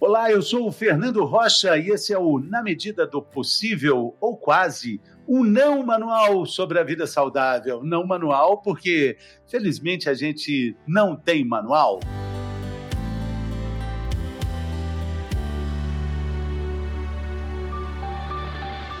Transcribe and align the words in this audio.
Olá, 0.00 0.30
eu 0.30 0.40
sou 0.40 0.68
o 0.68 0.70
Fernando 0.70 1.24
Rocha 1.24 1.76
e 1.76 1.88
esse 1.88 2.12
é 2.14 2.18
o 2.18 2.38
Na 2.38 2.62
Medida 2.62 3.04
do 3.04 3.20
Possível, 3.20 4.14
ou 4.20 4.36
quase, 4.36 5.00
um 5.26 5.42
não 5.42 5.84
manual 5.84 6.46
sobre 6.46 6.78
a 6.78 6.84
vida 6.84 7.04
saudável. 7.04 7.82
Não 7.82 8.06
manual 8.06 8.62
porque, 8.62 9.18
felizmente, 9.48 10.08
a 10.08 10.14
gente 10.14 10.76
não 10.86 11.16
tem 11.16 11.44
manual. 11.44 11.98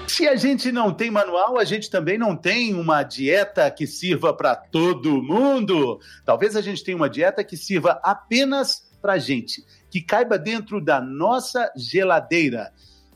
Se 0.08 0.26
a 0.26 0.34
gente 0.34 0.72
não 0.72 0.92
tem 0.92 1.12
manual, 1.12 1.60
a 1.60 1.64
gente 1.64 1.88
também 1.88 2.18
não 2.18 2.34
tem 2.34 2.74
uma 2.74 3.04
dieta 3.04 3.70
que 3.70 3.86
sirva 3.86 4.34
para 4.34 4.56
todo 4.56 5.22
mundo. 5.22 6.00
Talvez 6.24 6.56
a 6.56 6.60
gente 6.60 6.82
tenha 6.82 6.96
uma 6.96 7.08
dieta 7.08 7.44
que 7.44 7.56
sirva 7.56 8.00
apenas 8.02 8.88
para 9.00 9.16
gente 9.16 9.62
que 9.90 10.00
caiba 10.00 10.38
dentro 10.38 10.80
da 10.80 11.00
nossa 11.00 11.70
geladeira. 11.76 12.72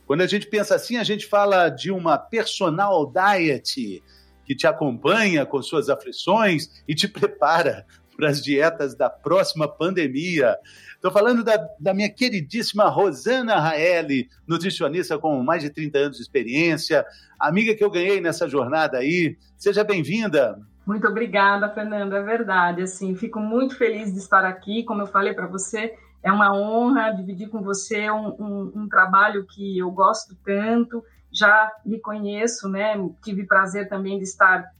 Quando 0.07 0.23
a 0.23 0.27
gente 0.27 0.47
pensa 0.47 0.75
assim, 0.75 0.97
a 0.97 1.05
gente 1.05 1.27
fala 1.27 1.69
de 1.69 1.91
uma 1.91 2.19
personal 2.19 3.11
diet 3.11 4.03
que 4.45 4.55
te 4.55 4.67
acompanha 4.67 5.47
com 5.47 5.63
suas 5.63 5.89
aflições 5.89 6.83
e 6.87 6.95
te 6.95 7.07
prepara 7.09 7.87
para 8.17 8.29
as 8.29 8.43
dietas 8.43 8.95
da 8.95 9.09
próxima 9.09 9.67
pandemia. 9.67 10.57
Estou 10.95 11.11
falando 11.11 11.43
da, 11.43 11.57
da, 11.81 11.95
minha 11.95 12.09
queridíssima 12.09 12.89
Rosana 12.89 13.59
Raeli, 13.59 14.29
nutricionista 14.47 15.19
com 15.19 15.43
mais 15.43 15.63
de 15.63 15.71
30 15.71 15.99
anos 15.99 16.17
de 16.19 16.23
experiência, 16.23 17.05
amiga 17.41 17.75
que 17.75 17.83
eu 17.83 17.91
ganhei 17.91 18.21
nessa 18.21 18.49
jornada 18.49 18.99
aí. 18.99 19.37
Seja 19.57 19.83
bem-vinda. 19.83 20.61
Muito 20.87 21.07
obrigada, 21.07 21.69
Fernanda. 21.71 22.19
É 22.19 22.23
verdade. 22.23 22.83
Assim, 22.83 23.15
fico 23.15 23.41
muito 23.41 23.77
feliz 23.77 24.13
de 24.13 24.19
estar 24.19 24.45
aqui. 24.45 24.85
Como 24.85 25.03
eu 25.03 25.07
falei 25.07 25.33
para 25.33 25.47
você, 25.47 25.95
é 26.23 26.31
uma 26.31 26.55
honra 26.55 27.11
dividir 27.11 27.49
com 27.49 27.63
você 27.63 28.11
um, 28.11 28.29
um, 28.39 28.73
um, 28.77 28.89
trabalho 28.89 29.45
que 29.47 29.79
eu 29.79 29.91
gosto 29.91 30.37
tanto. 30.45 31.03
Já 31.33 31.71
lhe 31.85 31.99
conheço, 31.99 32.69
né? 32.69 32.95
Tive 33.23 33.45
prazer 33.45 33.89
também 33.89 34.19
de 34.19 34.25
estar 34.25 34.71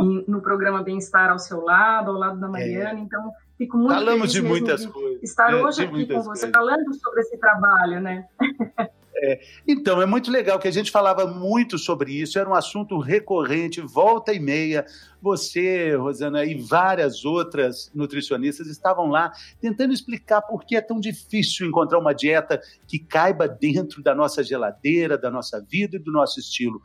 em, 0.00 0.24
no 0.26 0.40
programa 0.40 0.82
Bem-Estar 0.82 1.30
ao 1.30 1.38
seu 1.38 1.60
lado, 1.60 2.10
ao 2.10 2.16
lado 2.16 2.40
da 2.40 2.48
Mariana. 2.48 2.98
É. 2.98 3.02
Então, 3.02 3.32
fico 3.58 3.76
muito 3.76 3.92
Falamos 3.92 4.32
feliz 4.32 4.32
de 4.32 4.42
muitas 4.42 4.80
de 4.80 4.88
coisas. 4.88 5.22
estar 5.22 5.52
é, 5.52 5.56
hoje 5.56 5.82
aqui 5.82 6.06
com 6.06 6.22
você, 6.22 6.46
coisas. 6.46 6.50
falando 6.50 6.94
sobre 6.94 7.20
esse 7.20 7.36
trabalho, 7.38 8.00
né? 8.00 8.26
É, 9.20 9.40
então, 9.66 10.00
é 10.00 10.06
muito 10.06 10.30
legal 10.30 10.58
que 10.58 10.68
a 10.68 10.72
gente 10.72 10.90
falava 10.90 11.26
muito 11.26 11.76
sobre 11.76 12.12
isso, 12.12 12.38
era 12.38 12.48
um 12.48 12.54
assunto 12.54 12.98
recorrente, 12.98 13.80
volta 13.80 14.32
e 14.32 14.38
meia. 14.38 14.86
Você, 15.20 15.96
Rosana, 15.96 16.44
e 16.44 16.54
várias 16.54 17.24
outras 17.24 17.90
nutricionistas 17.92 18.68
estavam 18.68 19.08
lá 19.08 19.32
tentando 19.60 19.92
explicar 19.92 20.42
por 20.42 20.64
que 20.64 20.76
é 20.76 20.80
tão 20.80 21.00
difícil 21.00 21.66
encontrar 21.66 21.98
uma 21.98 22.14
dieta 22.14 22.60
que 22.86 22.98
caiba 22.98 23.48
dentro 23.48 24.02
da 24.02 24.14
nossa 24.14 24.44
geladeira, 24.44 25.18
da 25.18 25.30
nossa 25.30 25.60
vida 25.60 25.96
e 25.96 25.98
do 25.98 26.12
nosso 26.12 26.38
estilo. 26.38 26.80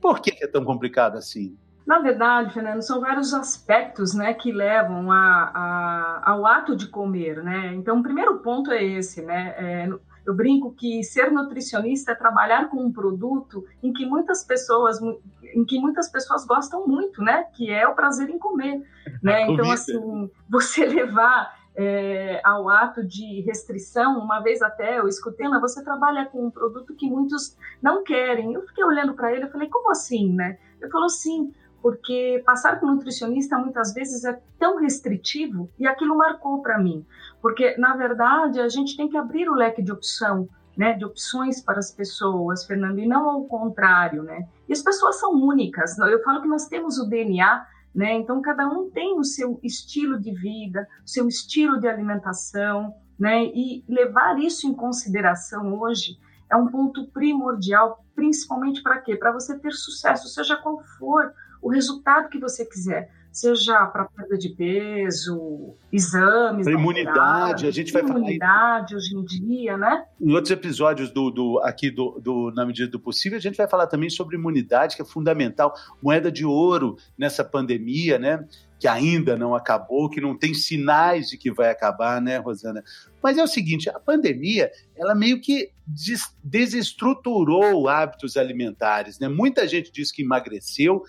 Por 0.00 0.20
que 0.20 0.42
é 0.42 0.46
tão 0.46 0.64
complicado 0.64 1.16
assim? 1.16 1.56
Na 1.86 1.98
verdade, 1.98 2.54
Fernando, 2.54 2.80
são 2.80 2.98
vários 2.98 3.34
aspectos 3.34 4.14
né, 4.14 4.32
que 4.32 4.50
levam 4.50 5.12
a, 5.12 5.50
a, 5.54 6.30
ao 6.32 6.46
ato 6.46 6.74
de 6.74 6.88
comer. 6.88 7.42
Né? 7.42 7.74
Então, 7.74 7.98
o 7.98 8.02
primeiro 8.02 8.38
ponto 8.38 8.72
é 8.72 8.82
esse, 8.82 9.20
né? 9.20 9.54
É, 9.58 9.88
eu 10.26 10.34
brinco 10.34 10.72
que 10.72 11.02
ser 11.02 11.30
nutricionista 11.30 12.12
é 12.12 12.14
trabalhar 12.14 12.68
com 12.68 12.78
um 12.78 12.92
produto 12.92 13.64
em 13.82 13.92
que 13.92 14.06
muitas 14.06 14.42
pessoas, 14.42 15.00
em 15.02 15.64
que 15.64 15.78
muitas 15.78 16.08
pessoas 16.10 16.46
gostam 16.46 16.86
muito, 16.86 17.22
né? 17.22 17.44
Que 17.54 17.70
é 17.70 17.86
o 17.86 17.94
prazer 17.94 18.30
em 18.30 18.38
comer, 18.38 18.82
né? 19.22 19.46
Então, 19.46 19.70
assim, 19.70 20.30
você 20.48 20.84
levar 20.86 21.54
é, 21.76 22.40
ao 22.44 22.68
ato 22.68 23.04
de 23.04 23.40
restrição, 23.42 24.18
uma 24.18 24.40
vez 24.40 24.62
até 24.62 24.98
eu 24.98 25.08
escutei, 25.08 25.48
mas 25.48 25.60
você 25.60 25.82
trabalha 25.82 26.24
com 26.26 26.46
um 26.46 26.50
produto 26.50 26.94
que 26.94 27.08
muitos 27.08 27.56
não 27.82 28.02
querem. 28.02 28.54
Eu 28.54 28.62
fiquei 28.62 28.84
olhando 28.84 29.14
para 29.14 29.32
ele, 29.32 29.44
eu 29.44 29.50
falei, 29.50 29.68
como 29.68 29.90
assim, 29.90 30.32
né? 30.32 30.58
Ele 30.80 30.90
falou, 30.90 31.08
sim, 31.08 31.52
porque 31.84 32.42
passar 32.46 32.80
com 32.80 32.86
nutricionista 32.86 33.58
muitas 33.58 33.92
vezes 33.92 34.24
é 34.24 34.40
tão 34.58 34.78
restritivo 34.78 35.70
e 35.78 35.86
aquilo 35.86 36.16
marcou 36.16 36.62
para 36.62 36.78
mim, 36.78 37.04
porque 37.42 37.76
na 37.76 37.94
verdade 37.94 38.58
a 38.58 38.70
gente 38.70 38.96
tem 38.96 39.06
que 39.06 39.18
abrir 39.18 39.50
o 39.50 39.54
leque 39.54 39.82
de 39.82 39.92
opção, 39.92 40.48
né, 40.74 40.94
de 40.94 41.04
opções 41.04 41.60
para 41.60 41.78
as 41.78 41.92
pessoas, 41.92 42.64
Fernando, 42.64 43.00
e 43.00 43.06
não 43.06 43.28
ao 43.28 43.44
contrário, 43.44 44.22
né? 44.22 44.48
E 44.66 44.72
as 44.72 44.80
pessoas 44.80 45.20
são 45.20 45.32
únicas. 45.32 45.98
Eu 45.98 46.22
falo 46.22 46.40
que 46.40 46.48
nós 46.48 46.66
temos 46.68 46.96
o 46.96 47.06
DNA, 47.06 47.66
né? 47.94 48.14
Então 48.14 48.40
cada 48.40 48.66
um 48.66 48.88
tem 48.88 49.18
o 49.18 49.22
seu 49.22 49.60
estilo 49.62 50.18
de 50.18 50.32
vida, 50.32 50.88
o 51.04 51.08
seu 51.08 51.28
estilo 51.28 51.78
de 51.78 51.86
alimentação, 51.86 52.94
né? 53.20 53.44
E 53.44 53.84
levar 53.86 54.38
isso 54.38 54.66
em 54.66 54.72
consideração 54.72 55.78
hoje 55.78 56.18
é 56.50 56.56
um 56.56 56.66
ponto 56.66 57.06
primordial, 57.08 58.02
principalmente 58.14 58.82
para 58.82 59.02
quê? 59.02 59.16
Para 59.16 59.32
você 59.32 59.58
ter 59.58 59.72
sucesso, 59.72 60.28
seja 60.28 60.56
qual 60.56 60.82
for 60.98 61.30
o 61.64 61.70
resultado 61.70 62.28
que 62.28 62.38
você 62.38 62.62
quiser, 62.66 63.10
seja 63.32 63.86
para 63.86 64.04
perda 64.04 64.36
de 64.36 64.50
peso, 64.50 65.74
exames, 65.90 66.66
imunidade, 66.66 67.66
a 67.66 67.70
gente 67.70 67.90
vai 67.90 68.02
falar 68.02 68.18
imunidade 68.18 68.94
hoje 68.94 69.16
em 69.16 69.24
dia, 69.24 69.76
né? 69.78 70.04
Em 70.20 70.32
outros 70.32 70.50
episódios 70.50 71.10
do, 71.10 71.30
do 71.30 71.58
aqui 71.60 71.90
do, 71.90 72.20
do, 72.20 72.52
na 72.54 72.66
medida 72.66 72.88
do 72.88 73.00
possível, 73.00 73.38
a 73.38 73.40
gente 73.40 73.56
vai 73.56 73.66
falar 73.66 73.86
também 73.86 74.10
sobre 74.10 74.36
imunidade, 74.36 74.94
que 74.94 75.02
é 75.02 75.04
fundamental, 75.06 75.74
moeda 76.02 76.30
de 76.30 76.44
ouro 76.44 76.96
nessa 77.18 77.42
pandemia, 77.42 78.18
né? 78.18 78.46
Que 78.78 78.86
ainda 78.86 79.34
não 79.34 79.54
acabou, 79.54 80.10
que 80.10 80.20
não 80.20 80.36
tem 80.36 80.52
sinais 80.52 81.30
de 81.30 81.38
que 81.38 81.50
vai 81.50 81.70
acabar, 81.70 82.20
né, 82.20 82.36
Rosana? 82.36 82.84
Mas 83.22 83.38
é 83.38 83.42
o 83.42 83.48
seguinte, 83.48 83.88
a 83.88 83.98
pandemia, 83.98 84.70
ela 84.94 85.14
meio 85.14 85.40
que 85.40 85.70
desestruturou 86.42 87.88
hábitos 87.88 88.36
alimentares, 88.36 89.18
né? 89.18 89.28
Muita 89.28 89.66
gente 89.66 89.90
diz 89.90 90.12
que 90.12 90.22
emagreceu, 90.22 91.02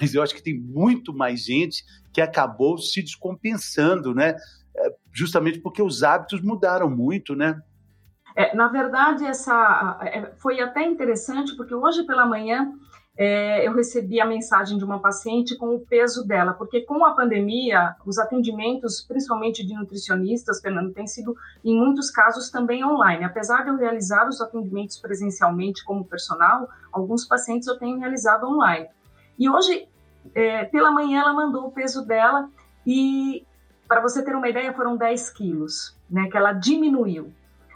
mas 0.00 0.14
eu 0.14 0.22
acho 0.22 0.34
que 0.34 0.42
tem 0.42 0.58
muito 0.58 1.12
mais 1.14 1.44
gente 1.44 1.84
que 2.12 2.20
acabou 2.20 2.78
se 2.78 3.02
descompensando, 3.02 4.14
né? 4.14 4.36
É, 4.74 4.94
justamente 5.12 5.60
porque 5.60 5.82
os 5.82 6.02
hábitos 6.02 6.40
mudaram 6.40 6.90
muito, 6.90 7.34
né? 7.34 7.60
É, 8.34 8.54
na 8.54 8.68
verdade, 8.68 9.24
essa 9.26 9.98
é, 10.02 10.32
foi 10.38 10.60
até 10.60 10.82
interessante, 10.82 11.54
porque 11.56 11.74
hoje 11.74 12.04
pela 12.04 12.24
manhã 12.24 12.72
é, 13.16 13.66
eu 13.66 13.74
recebi 13.74 14.20
a 14.20 14.26
mensagem 14.26 14.78
de 14.78 14.84
uma 14.84 14.98
paciente 14.98 15.56
com 15.56 15.74
o 15.74 15.80
peso 15.80 16.26
dela, 16.26 16.54
porque 16.54 16.80
com 16.80 17.04
a 17.04 17.14
pandemia, 17.14 17.94
os 18.06 18.18
atendimentos, 18.18 19.02
principalmente 19.02 19.66
de 19.66 19.74
nutricionistas, 19.74 20.60
Fernando, 20.60 20.94
têm 20.94 21.06
sido, 21.06 21.36
em 21.62 21.76
muitos 21.76 22.10
casos, 22.10 22.50
também 22.50 22.84
online. 22.84 23.24
Apesar 23.24 23.64
de 23.64 23.68
eu 23.68 23.76
realizar 23.76 24.26
os 24.26 24.40
atendimentos 24.40 24.98
presencialmente 24.98 25.84
como 25.84 26.06
personal, 26.06 26.68
alguns 26.90 27.26
pacientes 27.26 27.68
eu 27.68 27.78
tenho 27.78 27.98
realizado 27.98 28.46
online. 28.46 28.88
E 29.42 29.50
hoje, 29.50 29.88
é, 30.36 30.66
pela 30.66 30.92
manhã, 30.92 31.22
ela 31.22 31.32
mandou 31.32 31.66
o 31.66 31.72
peso 31.72 32.06
dela 32.06 32.48
e, 32.86 33.44
para 33.88 34.00
você 34.00 34.24
ter 34.24 34.36
uma 34.36 34.48
ideia, 34.48 34.72
foram 34.72 34.96
10 34.96 35.30
quilos, 35.30 35.98
né, 36.08 36.28
que 36.30 36.36
ela 36.36 36.52
diminuiu. 36.52 37.32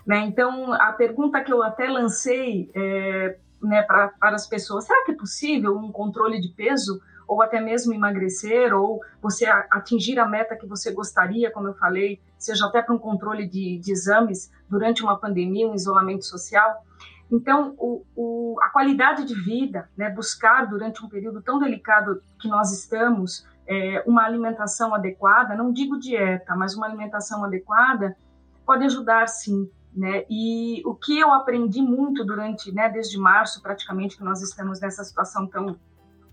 Né? 0.07 0.19
Então, 0.19 0.73
a 0.73 0.93
pergunta 0.93 1.43
que 1.43 1.53
eu 1.53 1.65
até 1.65 1.89
lancei 1.89 2.71
é, 2.73 3.37
né, 3.61 3.83
para 3.83 4.13
as 4.21 4.47
pessoas, 4.47 4.85
será 4.85 5.05
que 5.05 5.11
é 5.11 5.17
possível 5.17 5.77
um 5.77 5.91
controle 5.91 6.41
de 6.41 6.51
peso 6.51 7.03
ou 7.27 7.43
até 7.43 7.61
mesmo 7.61 7.93
emagrecer, 7.93 8.73
ou 8.73 9.01
você 9.21 9.45
atingir 9.47 10.21
a 10.21 10.25
meta 10.25 10.55
que 10.55 10.69
você 10.69 10.93
gostaria, 10.93 11.51
como 11.51 11.67
eu 11.67 11.75
falei, 11.75 12.21
seja 12.39 12.67
até 12.67 12.81
para 12.81 12.95
um 12.95 12.99
controle 12.99 13.45
de, 13.45 13.79
de 13.79 13.91
exames 13.91 14.53
durante 14.71 15.03
uma 15.03 15.19
pandemia, 15.19 15.67
um 15.67 15.75
isolamento 15.75 16.25
social. 16.25 16.87
Então, 17.31 17.75
o, 17.79 18.05
o, 18.15 18.57
a 18.63 18.71
qualidade 18.71 19.25
de 19.25 19.35
vida, 19.35 19.89
né, 19.97 20.09
buscar 20.09 20.67
durante 20.67 21.05
um 21.05 21.09
período 21.09 21.43
tão 21.43 21.59
delicado 21.59 22.23
que 22.39 22.49
nós 22.49 22.73
estamos, 22.73 23.47
é, 23.67 24.03
uma 24.07 24.25
alimentação 24.25 24.95
adequada, 24.95 25.57
não 25.57 25.73
digo 25.73 25.99
dieta, 25.99 26.55
mas 26.55 26.77
uma 26.77 26.87
alimentação 26.87 27.45
adequada, 27.45 28.17
pode 28.65 28.85
ajudar 28.85 29.27
sim. 29.29 29.69
Né? 29.95 30.25
E 30.31 30.83
o 30.85 30.95
que 30.95 31.19
eu 31.19 31.33
aprendi 31.33 31.83
muito 31.83 32.25
durante, 32.25 32.71
né, 32.71 32.89
desde 32.89 33.19
março 33.19 33.63
praticamente, 33.63 34.17
que 34.17 34.23
nós 34.23 34.43
estamos 34.43 34.81
nessa 34.81 35.03
situação 35.03 35.47
tão 35.47 35.77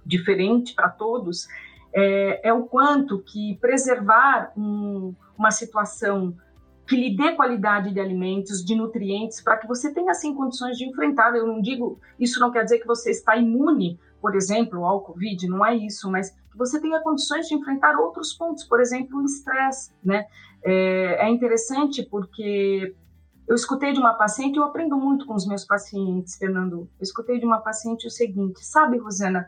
diferente 0.06 0.76
para 0.76 0.90
todos, 0.90 1.48
é, 1.94 2.50
é, 2.50 2.54
o 2.54 2.66
quanto 2.66 3.20
que 3.20 3.58
preservar 3.62 4.52
um, 4.58 5.16
uma 5.38 5.52
situação 5.52 6.36
que 6.88 6.96
lhe 6.96 7.16
dê 7.16 7.34
qualidade 7.36 7.94
de 7.94 8.00
alimentos, 8.00 8.64
de 8.64 8.76
nutrientes, 8.76 9.42
para 9.42 9.58
que 9.58 9.68
você 9.68 9.94
tenha, 9.94 10.12
assim, 10.12 10.34
condições 10.36 10.78
de 10.78 10.86
enfrentar. 10.86 11.36
Eu 11.36 11.48
não 11.48 11.62
digo, 11.62 12.00
isso 12.20 12.40
não 12.40 12.52
quer 12.52 12.64
dizer 12.64 12.80
que 12.80 12.88
você 12.88 13.12
está 13.12 13.38
imune, 13.38 14.00
por 14.22 14.36
exemplo, 14.36 14.86
ao 14.86 15.02
Covid, 15.02 15.48
não 15.48 15.66
é 15.66 15.76
isso, 15.76 16.10
mas 16.10 16.30
que 16.30 16.58
você 16.58 16.80
tenha 16.80 17.02
condições 17.02 17.48
de 17.48 17.56
enfrentar 17.56 17.98
outros 17.98 18.34
pontos, 18.34 18.64
por 18.66 18.80
exemplo, 18.80 19.20
o 19.20 19.26
estresse, 19.26 19.92
né? 20.04 20.26
É, 20.64 21.28
é 21.28 21.30
interessante 21.30 22.04
porque 22.04 22.96
eu 23.48 23.56
escutei 23.56 23.92
de 23.92 24.00
uma 24.00 24.14
paciente, 24.14 24.58
eu 24.58 24.64
aprendo 24.64 24.96
muito 24.96 25.26
com 25.26 25.34
os 25.34 25.46
meus 25.46 25.66
pacientes, 25.66 26.38
Fernando. 26.38 26.90
Eu 27.00 27.04
escutei 27.04 27.40
de 27.40 27.46
uma 27.46 27.60
paciente 27.60 28.08
o 28.08 28.10
seguinte: 28.10 28.66
sabe, 28.66 28.98
Rosana, 28.98 29.46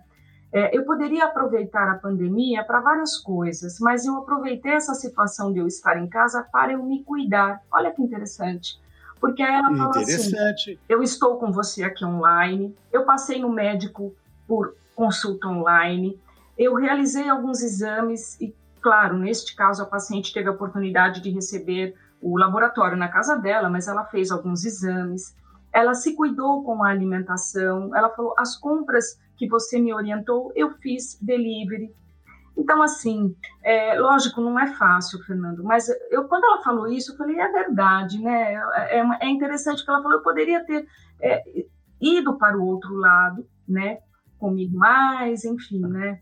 é, 0.52 0.76
eu 0.76 0.86
poderia 0.86 1.26
aproveitar 1.26 1.90
a 1.90 1.96
pandemia 1.96 2.64
para 2.64 2.80
várias 2.80 3.18
coisas, 3.18 3.80
mas 3.80 4.06
eu 4.06 4.18
aproveitei 4.18 4.72
essa 4.72 4.94
situação 4.94 5.52
de 5.52 5.60
eu 5.60 5.68
estar 5.68 5.98
em 5.98 6.08
casa 6.08 6.46
para 6.52 6.74
eu 6.74 6.84
me 6.84 7.04
cuidar. 7.04 7.62
Olha 7.72 7.92
que 7.92 8.02
interessante. 8.02 8.80
Porque 9.20 9.42
aí 9.42 9.54
ela 9.54 9.76
falou 9.76 9.92
assim: 9.92 10.78
eu 10.88 11.02
estou 11.02 11.38
com 11.38 11.52
você 11.52 11.84
aqui 11.84 12.06
online, 12.06 12.76
eu 12.92 13.06
passei 13.06 13.40
no 13.40 13.50
médico 13.50 14.14
por 14.48 14.76
consulta 14.96 15.48
online, 15.48 16.20
eu 16.58 16.76
realizei 16.76 17.28
alguns 17.28 17.62
exames 17.62 18.40
e, 18.40 18.54
claro, 18.82 19.18
neste 19.18 19.56
caso 19.56 19.84
a 19.84 19.86
paciente 19.86 20.34
teve 20.34 20.48
a 20.48 20.52
oportunidade 20.52 21.22
de 21.22 21.30
receber 21.32 21.96
o 22.22 22.38
laboratório 22.38 22.98
na 22.98 23.08
casa 23.08 23.36
dela, 23.36 23.70
mas 23.70 23.88
ela 23.88 24.06
fez 24.06 24.32
alguns 24.32 24.64
exames, 24.64 25.36
ela 25.74 25.94
se 25.94 26.16
cuidou 26.16 26.64
com 26.64 26.84
a 26.84 26.90
alimentação, 26.90 27.96
ela 27.96 28.10
falou: 28.10 28.34
as 28.38 28.56
compras 28.56 29.20
que 29.38 29.48
você 29.48 29.80
me 29.80 29.94
orientou, 29.94 30.52
eu 30.56 30.72
fiz 30.82 31.18
delivery. 31.22 31.94
Então, 32.58 32.82
assim, 32.82 33.36
é, 33.62 34.00
lógico, 34.00 34.40
não 34.40 34.58
é 34.58 34.68
fácil, 34.76 35.20
Fernando, 35.24 35.64
mas 35.64 35.90
eu, 36.10 36.24
quando 36.26 36.46
ela 36.46 36.62
falou 36.62 36.88
isso, 36.88 37.12
eu 37.12 37.18
falei, 37.18 37.38
é 37.38 37.52
verdade, 37.52 38.22
né? 38.22 38.54
É, 38.54 39.00
é, 39.00 39.04
é 39.22 39.30
interessante 39.30 39.84
que 39.84 39.90
ela 39.90 40.02
falou, 40.02 40.18
eu 40.18 40.24
poderia 40.24 40.64
ter 40.66 40.88
é, 41.22 41.44
ido 42.00 42.38
para 42.38 42.58
o 42.58 42.66
outro 42.66 42.96
lado, 42.96 43.46
né? 43.68 44.00
Comigo 44.40 44.78
mais, 44.78 45.44
enfim, 45.44 45.82
né? 45.82 46.20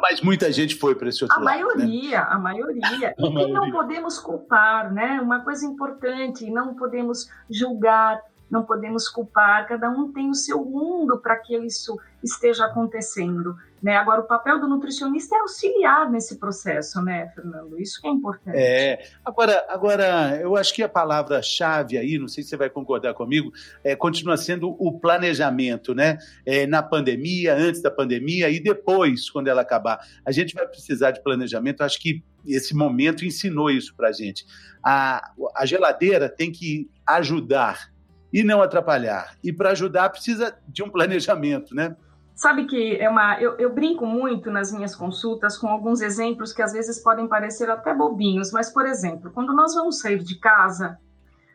Mas 0.00 0.20
muita 0.20 0.50
gente 0.52 0.74
foi 0.74 0.94
para 0.94 1.08
esse 1.08 1.22
outro 1.22 1.38
a 1.38 1.42
lado. 1.42 1.58
Maioria, 1.58 2.18
né? 2.18 2.26
A 2.28 2.38
maioria, 2.38 2.80
a 2.82 2.90
maioria. 2.90 3.14
E 3.48 3.52
não 3.52 3.70
podemos 3.70 4.18
culpar, 4.18 4.92
né? 4.92 5.20
Uma 5.20 5.40
coisa 5.40 5.64
importante, 5.64 6.50
não 6.50 6.74
podemos 6.74 7.30
julgar, 7.48 8.20
não 8.50 8.64
podemos 8.64 9.08
culpar, 9.08 9.66
cada 9.66 9.90
um 9.90 10.12
tem 10.12 10.30
o 10.30 10.34
seu 10.34 10.64
mundo 10.64 11.18
para 11.18 11.36
que 11.36 11.56
isso 11.58 11.98
esteja 12.22 12.66
acontecendo. 12.66 13.56
Né? 13.82 13.94
Agora, 13.96 14.20
o 14.20 14.26
papel 14.26 14.58
do 14.58 14.68
nutricionista 14.68 15.36
é 15.36 15.40
auxiliar 15.40 16.10
nesse 16.10 16.38
processo, 16.38 17.00
né, 17.02 17.28
Fernando? 17.34 17.78
Isso 17.78 18.00
que 18.00 18.08
é 18.08 18.10
importante. 18.10 18.56
É. 18.56 19.06
Agora, 19.24 19.64
agora 19.68 20.40
eu 20.40 20.56
acho 20.56 20.74
que 20.74 20.82
a 20.82 20.88
palavra-chave 20.88 21.98
aí, 21.98 22.18
não 22.18 22.26
sei 22.26 22.42
se 22.42 22.50
você 22.50 22.56
vai 22.56 22.70
concordar 22.70 23.14
comigo, 23.14 23.52
é, 23.84 23.94
continua 23.94 24.36
sendo 24.36 24.74
o 24.78 24.98
planejamento, 24.98 25.94
né? 25.94 26.18
É, 26.44 26.66
na 26.66 26.82
pandemia, 26.82 27.54
antes 27.54 27.82
da 27.82 27.90
pandemia 27.90 28.48
e 28.50 28.58
depois, 28.58 29.30
quando 29.30 29.48
ela 29.48 29.62
acabar. 29.62 30.00
A 30.24 30.32
gente 30.32 30.54
vai 30.54 30.66
precisar 30.66 31.10
de 31.10 31.22
planejamento, 31.22 31.82
acho 31.82 32.00
que 32.00 32.24
esse 32.46 32.74
momento 32.74 33.24
ensinou 33.24 33.70
isso 33.70 33.94
para 33.94 34.08
a 34.08 34.12
gente. 34.12 34.46
A, 34.82 35.32
geladeira 35.64 36.28
tem 36.28 36.50
que 36.50 36.88
ajudar 37.06 37.90
e 38.32 38.42
não 38.44 38.62
atrapalhar. 38.62 39.36
E 39.42 39.52
para 39.52 39.70
ajudar 39.70 40.10
precisa 40.10 40.56
de 40.68 40.82
um 40.82 40.90
planejamento, 40.90 41.74
né? 41.74 41.96
Sabe 42.34 42.66
que 42.66 42.96
é 42.96 43.08
uma. 43.08 43.40
Eu, 43.40 43.56
eu, 43.56 43.72
brinco 43.72 44.04
muito 44.04 44.50
nas 44.50 44.70
minhas 44.70 44.94
consultas 44.94 45.56
com 45.56 45.68
alguns 45.68 46.02
exemplos 46.02 46.52
que 46.52 46.60
às 46.60 46.72
vezes 46.72 47.02
podem 47.02 47.26
parecer 47.26 47.70
até 47.70 47.94
bobinhos, 47.94 48.52
mas, 48.52 48.70
por 48.70 48.84
exemplo, 48.84 49.30
quando 49.30 49.54
nós 49.54 49.74
vamos 49.74 50.00
sair 50.00 50.22
de 50.22 50.38
casa, 50.38 50.98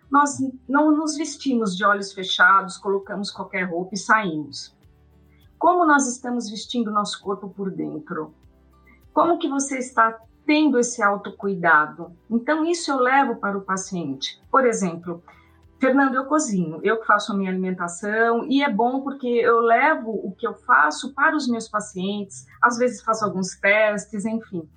nós 0.09 0.38
não 0.68 0.91
nos 0.91 1.15
vestimos 1.15 1.77
de 1.77 1.85
olhos 1.85 2.12
fechados, 2.12 2.77
colocamos 2.77 3.29
qualquer 3.29 3.69
roupa 3.69 3.94
e 3.94 3.97
saímos. 3.97 4.75
Como 5.59 5.85
nós 5.85 6.07
estamos 6.07 6.50
vestindo 6.50 6.89
nosso 6.89 7.21
corpo 7.21 7.47
por 7.47 7.69
dentro? 7.69 8.33
Como 9.13 9.38
que 9.38 9.47
você 9.47 9.77
está 9.77 10.19
tendo 10.47 10.79
esse 10.79 11.03
autocuidado? 11.03 12.12
Então, 12.27 12.65
isso 12.65 12.89
eu 12.89 12.97
levo 12.97 13.35
para 13.35 13.56
o 13.56 13.62
paciente. 13.62 14.41
Por 14.50 14.65
exemplo, 14.65 15.24
Fernando, 15.81 16.13
eu 16.13 16.25
cozinho, 16.25 16.80
eu 16.83 17.00
que 17.00 17.07
faço 17.07 17.31
a 17.31 17.36
minha 17.36 17.50
alimentação 17.50 18.45
e 18.45 18.62
é 18.62 18.72
bom 18.72 19.01
porque 19.01 19.28
eu 19.28 19.62
levo 19.62 20.12
o 20.12 20.31
que 20.31 20.45
eu 20.45 20.54
faço 20.54 21.12
para 21.12 21.36
os 21.36 21.48
meus 21.48 21.68
pacientes, 21.68 22.45
às 22.62 22.78
vezes 22.78 23.01
faço 23.01 23.25
alguns 23.25 23.56
testes, 23.60 24.24
enfim. 24.24 24.69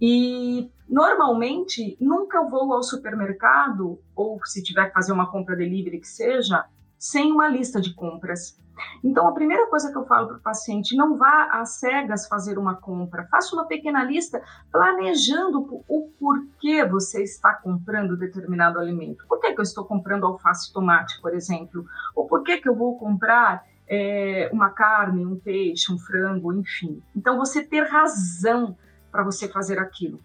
E 0.00 0.70
normalmente 0.88 1.98
nunca 2.00 2.42
vou 2.48 2.72
ao 2.72 2.82
supermercado 2.82 4.00
ou 4.16 4.40
se 4.46 4.62
tiver 4.62 4.86
que 4.86 4.94
fazer 4.94 5.12
uma 5.12 5.30
compra 5.30 5.54
delivery 5.54 6.00
que 6.00 6.08
seja, 6.08 6.64
sem 6.98 7.32
uma 7.32 7.48
lista 7.48 7.80
de 7.80 7.94
compras. 7.94 8.58
Então, 9.02 9.26
a 9.26 9.32
primeira 9.32 9.66
coisa 9.68 9.90
que 9.90 9.98
eu 9.98 10.06
falo 10.06 10.28
para 10.28 10.36
o 10.36 10.40
paciente, 10.40 10.96
não 10.96 11.16
vá 11.16 11.48
às 11.52 11.78
cegas 11.78 12.28
fazer 12.28 12.58
uma 12.58 12.76
compra. 12.76 13.26
Faça 13.30 13.54
uma 13.54 13.66
pequena 13.66 14.04
lista 14.04 14.42
planejando 14.70 15.82
o 15.88 16.12
porquê 16.18 16.84
você 16.84 17.22
está 17.22 17.54
comprando 17.54 18.16
determinado 18.16 18.78
alimento. 18.78 19.24
Por 19.28 19.40
que, 19.40 19.52
que 19.52 19.60
eu 19.60 19.64
estou 19.64 19.84
comprando 19.84 20.26
alface 20.26 20.70
e 20.70 20.72
tomate, 20.72 21.20
por 21.20 21.34
exemplo? 21.34 21.84
Ou 22.14 22.26
por 22.26 22.42
que, 22.42 22.58
que 22.58 22.68
eu 22.68 22.74
vou 22.74 22.98
comprar 22.98 23.64
é, 23.88 24.50
uma 24.52 24.70
carne, 24.70 25.24
um 25.24 25.38
peixe, 25.38 25.92
um 25.92 25.98
frango, 25.98 26.52
enfim. 26.52 27.02
Então, 27.16 27.36
você 27.38 27.64
ter 27.64 27.82
razão 27.88 28.76
para 29.10 29.24
você 29.24 29.48
fazer 29.48 29.78
aquilo. 29.78 30.20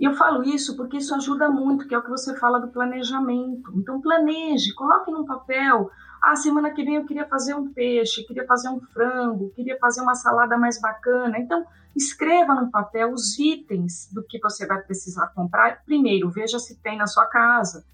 E 0.00 0.04
eu 0.06 0.14
falo 0.14 0.42
isso 0.42 0.78
porque 0.78 0.96
isso 0.96 1.14
ajuda 1.14 1.50
muito, 1.50 1.86
que 1.86 1.94
é 1.94 1.98
o 1.98 2.02
que 2.02 2.08
você 2.08 2.34
fala 2.38 2.58
do 2.58 2.68
planejamento. 2.68 3.70
Então, 3.76 4.00
planeje, 4.00 4.72
coloque 4.72 5.10
num 5.10 5.26
papel. 5.26 5.90
Ah, 6.22 6.34
semana 6.34 6.70
que 6.70 6.82
vem 6.82 6.96
eu 6.96 7.04
queria 7.04 7.26
fazer 7.26 7.52
um 7.52 7.70
peixe, 7.70 8.24
queria 8.24 8.46
fazer 8.46 8.70
um 8.70 8.80
frango, 8.80 9.50
queria 9.50 9.78
fazer 9.78 10.00
uma 10.00 10.14
salada 10.14 10.56
mais 10.56 10.80
bacana. 10.80 11.38
Então, 11.38 11.66
escreva 11.94 12.54
no 12.54 12.70
papel 12.70 13.12
os 13.12 13.38
itens 13.38 14.08
do 14.10 14.22
que 14.22 14.38
você 14.40 14.66
vai 14.66 14.80
precisar 14.80 15.26
comprar. 15.34 15.84
Primeiro, 15.84 16.30
veja 16.30 16.58
se 16.58 16.80
tem 16.80 16.96
na 16.96 17.06
sua 17.06 17.26
casa. 17.26 17.84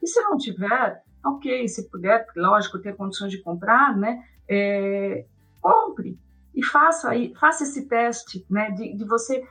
E 0.00 0.06
se 0.06 0.20
não 0.20 0.36
tiver, 0.36 1.02
ok, 1.24 1.66
se 1.66 1.90
puder, 1.90 2.28
lógico, 2.36 2.78
ter 2.78 2.94
condições 2.94 3.32
de 3.32 3.42
comprar, 3.42 3.96
né? 3.96 4.22
É, 4.48 5.24
compre 5.60 6.16
e 6.54 6.64
faça, 6.64 7.10
faça 7.40 7.64
esse 7.64 7.88
teste, 7.88 8.46
né? 8.48 8.70
De, 8.70 8.96
de 8.96 9.04
você 9.04 9.44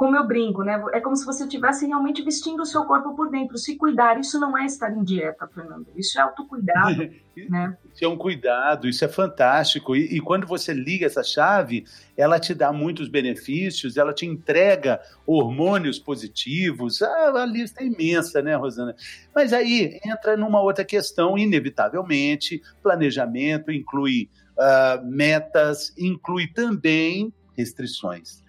como 0.00 0.16
eu 0.16 0.26
brinco, 0.26 0.62
né? 0.64 0.82
É 0.94 1.00
como 1.00 1.14
se 1.14 1.26
você 1.26 1.44
estivesse 1.44 1.86
realmente 1.86 2.22
vestindo 2.22 2.62
o 2.62 2.64
seu 2.64 2.86
corpo 2.86 3.14
por 3.14 3.30
dentro, 3.30 3.58
se 3.58 3.76
cuidar. 3.76 4.18
Isso 4.18 4.40
não 4.40 4.56
é 4.56 4.64
estar 4.64 4.90
em 4.90 5.04
dieta, 5.04 5.46
Fernando. 5.46 5.88
Isso 5.94 6.18
é 6.18 6.22
autocuidado, 6.22 7.10
né? 7.50 7.76
Isso 7.92 8.02
é 8.06 8.08
um 8.08 8.16
cuidado, 8.16 8.88
isso 8.88 9.04
é 9.04 9.08
fantástico. 9.08 9.94
E, 9.94 10.16
e, 10.16 10.18
quando 10.18 10.46
você 10.46 10.72
liga 10.72 11.04
essa 11.04 11.22
chave, 11.22 11.84
ela 12.16 12.40
te 12.40 12.54
dá 12.54 12.72
muitos 12.72 13.10
benefícios, 13.10 13.98
ela 13.98 14.14
te 14.14 14.24
entrega 14.24 15.02
hormônios 15.26 15.98
positivos. 15.98 17.02
Ah, 17.02 17.32
a 17.34 17.44
lista 17.44 17.82
é 17.82 17.86
imensa, 17.86 18.40
né, 18.40 18.56
Rosana? 18.56 18.96
Mas 19.34 19.52
aí 19.52 20.00
entra 20.02 20.34
numa 20.34 20.62
outra 20.62 20.82
questão, 20.82 21.36
inevitavelmente, 21.36 22.62
planejamento 22.82 23.70
inclui 23.70 24.30
uh, 24.56 25.06
metas, 25.06 25.92
inclui 25.98 26.46
também 26.46 27.30
restrições. 27.54 28.39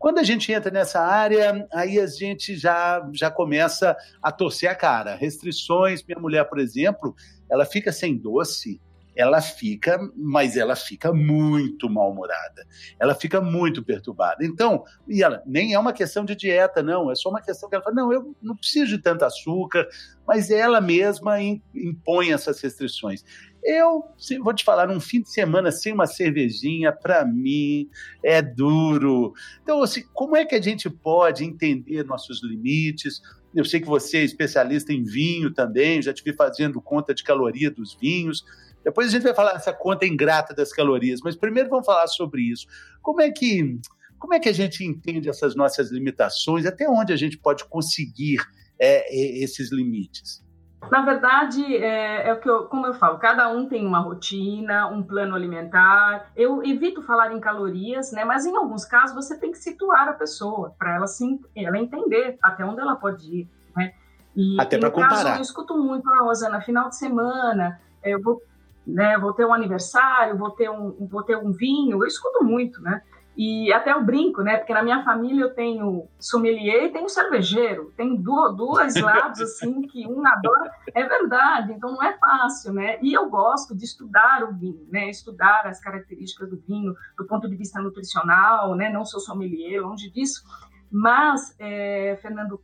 Quando 0.00 0.18
a 0.18 0.22
gente 0.22 0.50
entra 0.50 0.70
nessa 0.70 0.98
área, 0.98 1.68
aí 1.70 2.00
a 2.00 2.06
gente 2.06 2.56
já, 2.56 3.06
já 3.12 3.30
começa 3.30 3.94
a 4.22 4.32
torcer 4.32 4.70
a 4.70 4.74
cara. 4.74 5.14
Restrições, 5.14 6.02
minha 6.02 6.18
mulher, 6.18 6.44
por 6.44 6.58
exemplo, 6.58 7.14
ela 7.50 7.66
fica 7.66 7.92
sem 7.92 8.16
doce, 8.16 8.80
ela 9.14 9.42
fica, 9.42 9.98
mas 10.16 10.56
ela 10.56 10.74
fica 10.74 11.12
muito 11.12 11.90
mal-humorada. 11.90 12.66
Ela 12.98 13.14
fica 13.14 13.42
muito 13.42 13.84
perturbada. 13.84 14.42
Então, 14.42 14.84
e 15.06 15.22
ela 15.22 15.42
nem 15.44 15.74
é 15.74 15.78
uma 15.78 15.92
questão 15.92 16.24
de 16.24 16.34
dieta, 16.34 16.82
não, 16.82 17.10
é 17.10 17.14
só 17.14 17.28
uma 17.28 17.42
questão 17.42 17.68
que 17.68 17.74
ela 17.74 17.84
fala: 17.84 17.96
não, 17.96 18.10
eu 18.10 18.34
não 18.40 18.56
preciso 18.56 18.96
de 18.96 19.02
tanto 19.02 19.26
açúcar, 19.26 19.86
mas 20.26 20.50
ela 20.50 20.80
mesma 20.80 21.38
impõe 21.74 22.32
essas 22.32 22.58
restrições. 22.58 23.22
Eu 23.62 24.04
vou 24.42 24.54
te 24.54 24.64
falar, 24.64 24.90
um 24.90 25.00
fim 25.00 25.20
de 25.20 25.30
semana 25.30 25.70
sem 25.70 25.92
uma 25.92 26.06
cervejinha, 26.06 26.92
para 26.92 27.24
mim, 27.24 27.88
é 28.24 28.40
duro. 28.40 29.32
Então, 29.62 29.82
assim, 29.82 30.02
como 30.14 30.36
é 30.36 30.44
que 30.44 30.54
a 30.54 30.60
gente 30.60 30.88
pode 30.88 31.44
entender 31.44 32.04
nossos 32.04 32.42
limites? 32.42 33.20
Eu 33.54 33.64
sei 33.64 33.80
que 33.80 33.86
você 33.86 34.18
é 34.18 34.24
especialista 34.24 34.92
em 34.92 35.02
vinho 35.02 35.52
também, 35.52 36.00
já 36.00 36.12
te 36.12 36.22
vi 36.22 36.32
fazendo 36.32 36.80
conta 36.80 37.14
de 37.14 37.22
caloria 37.22 37.70
dos 37.70 37.94
vinhos. 38.00 38.44
Depois 38.82 39.08
a 39.08 39.10
gente 39.10 39.22
vai 39.22 39.34
falar 39.34 39.52
dessa 39.52 39.72
conta 39.72 40.06
ingrata 40.06 40.54
das 40.54 40.72
calorias, 40.72 41.20
mas 41.22 41.36
primeiro 41.36 41.68
vamos 41.68 41.84
falar 41.84 42.06
sobre 42.06 42.42
isso. 42.42 42.66
Como 43.02 43.20
é 43.20 43.30
que, 43.30 43.78
como 44.18 44.32
é 44.32 44.40
que 44.40 44.48
a 44.48 44.54
gente 44.54 44.84
entende 44.84 45.28
essas 45.28 45.54
nossas 45.54 45.90
limitações? 45.90 46.64
Até 46.64 46.88
onde 46.88 47.12
a 47.12 47.16
gente 47.16 47.36
pode 47.36 47.64
conseguir 47.66 48.38
é, 48.78 49.14
esses 49.42 49.70
limites? 49.70 50.42
Na 50.88 51.02
verdade, 51.02 51.76
é, 51.76 52.28
é, 52.28 52.32
o 52.32 52.40
que 52.40 52.48
eu, 52.48 52.64
como 52.64 52.86
eu 52.86 52.94
falo, 52.94 53.18
cada 53.18 53.48
um 53.48 53.68
tem 53.68 53.86
uma 53.86 53.98
rotina, 53.98 54.86
um 54.88 55.02
plano 55.02 55.34
alimentar. 55.34 56.30
Eu 56.34 56.64
evito 56.64 57.02
falar 57.02 57.32
em 57.32 57.40
calorias, 57.40 58.12
né? 58.12 58.24
Mas 58.24 58.46
em 58.46 58.56
alguns 58.56 58.84
casos 58.84 59.14
você 59.14 59.38
tem 59.38 59.52
que 59.52 59.58
situar 59.58 60.08
a 60.08 60.12
pessoa 60.14 60.74
para 60.78 60.96
ela 60.96 61.06
sim, 61.06 61.40
ela 61.54 61.78
entender 61.78 62.38
até 62.42 62.64
onde 62.64 62.80
ela 62.80 62.96
pode 62.96 63.40
ir, 63.40 63.48
né? 63.76 63.92
E, 64.34 64.56
até 64.60 64.78
para 64.78 64.90
comparar. 64.90 65.24
Caso, 65.24 65.38
eu 65.38 65.42
escuto 65.42 65.76
muito, 65.76 66.08
ah, 66.14 66.24
Rosana, 66.24 66.60
final 66.60 66.88
de 66.88 66.96
semana, 66.96 67.78
eu 68.02 68.20
vou, 68.20 68.42
né? 68.86 69.18
Vou 69.18 69.34
ter 69.34 69.44
um 69.44 69.52
aniversário, 69.52 70.38
vou 70.38 70.50
ter 70.50 70.70
um, 70.70 70.96
vou 71.08 71.22
ter 71.22 71.36
um 71.36 71.52
vinho. 71.52 72.02
Eu 72.02 72.06
escuto 72.06 72.42
muito, 72.42 72.80
né? 72.80 73.02
E 73.36 73.72
até 73.72 73.92
eu 73.92 74.04
brinco, 74.04 74.42
né? 74.42 74.58
Porque 74.58 74.74
na 74.74 74.82
minha 74.82 75.02
família 75.02 75.44
eu 75.44 75.54
tenho 75.54 76.08
sommelier 76.18 76.84
e 76.84 76.92
tenho 76.92 77.08
cervejeiro. 77.08 77.92
Tem 77.96 78.14
duas, 78.16 78.94
lados, 79.00 79.40
assim, 79.40 79.82
que 79.82 80.06
um 80.06 80.26
adora. 80.26 80.70
É 80.94 81.04
verdade, 81.06 81.72
então 81.72 81.92
não 81.92 82.02
é 82.02 82.18
fácil, 82.18 82.72
né? 82.72 82.98
E 83.00 83.14
eu 83.14 83.30
gosto 83.30 83.74
de 83.74 83.84
estudar 83.84 84.44
o 84.44 84.52
vinho, 84.52 84.86
né? 84.90 85.08
Estudar 85.08 85.66
as 85.66 85.80
características 85.80 86.50
do 86.50 86.60
vinho 86.68 86.94
do 87.16 87.24
ponto 87.26 87.48
de 87.48 87.56
vista 87.56 87.80
nutricional, 87.80 88.74
né? 88.74 88.90
Não 88.90 89.04
sou 89.04 89.20
sommelier, 89.20 89.80
longe 89.80 90.10
disso. 90.10 90.42
Mas, 90.90 91.54
é, 91.58 92.18
Fernando, 92.20 92.60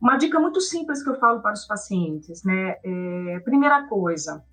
Uma 0.00 0.16
dica 0.18 0.38
muito 0.38 0.60
simples 0.60 1.02
que 1.02 1.08
eu 1.08 1.18
falo 1.18 1.40
para 1.40 1.54
os 1.54 1.64
pacientes, 1.64 2.44
né? 2.44 2.76
É, 2.84 3.40
primeira 3.42 3.86
coisa, 3.88 4.44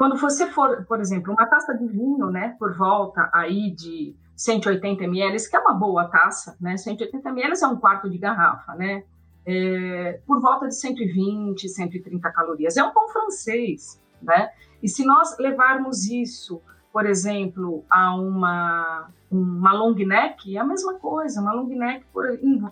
quando 0.00 0.16
você 0.16 0.46
for, 0.46 0.82
por 0.86 0.98
exemplo, 0.98 1.34
uma 1.34 1.44
taça 1.44 1.76
de 1.76 1.86
vinho, 1.86 2.30
né, 2.30 2.56
por 2.58 2.74
volta 2.74 3.28
aí 3.34 3.70
de 3.70 4.16
180 4.34 5.04
ml, 5.04 5.36
que 5.50 5.54
é 5.54 5.58
uma 5.58 5.74
boa 5.74 6.08
taça, 6.08 6.56
né? 6.58 6.74
180 6.78 7.28
ml 7.28 7.52
é 7.62 7.66
um 7.66 7.76
quarto 7.76 8.08
de 8.08 8.16
garrafa, 8.16 8.74
né? 8.76 9.04
É, 9.44 10.18
por 10.26 10.40
volta 10.40 10.68
de 10.68 10.74
120, 10.74 11.68
130 11.68 12.30
calorias. 12.30 12.78
É 12.78 12.82
um 12.82 12.94
pão 12.94 13.10
francês, 13.10 14.00
né? 14.22 14.48
E 14.82 14.88
se 14.88 15.04
nós 15.04 15.36
levarmos 15.38 16.06
isso, 16.06 16.62
por 16.90 17.04
exemplo, 17.04 17.84
a 17.90 18.14
uma, 18.14 19.10
uma 19.30 19.72
long 19.74 19.92
neck, 19.92 20.56
é 20.56 20.60
a 20.60 20.64
mesma 20.64 20.94
coisa, 20.94 21.42
uma 21.42 21.52
long 21.52 21.68
neck 21.68 22.06
por, 22.10 22.24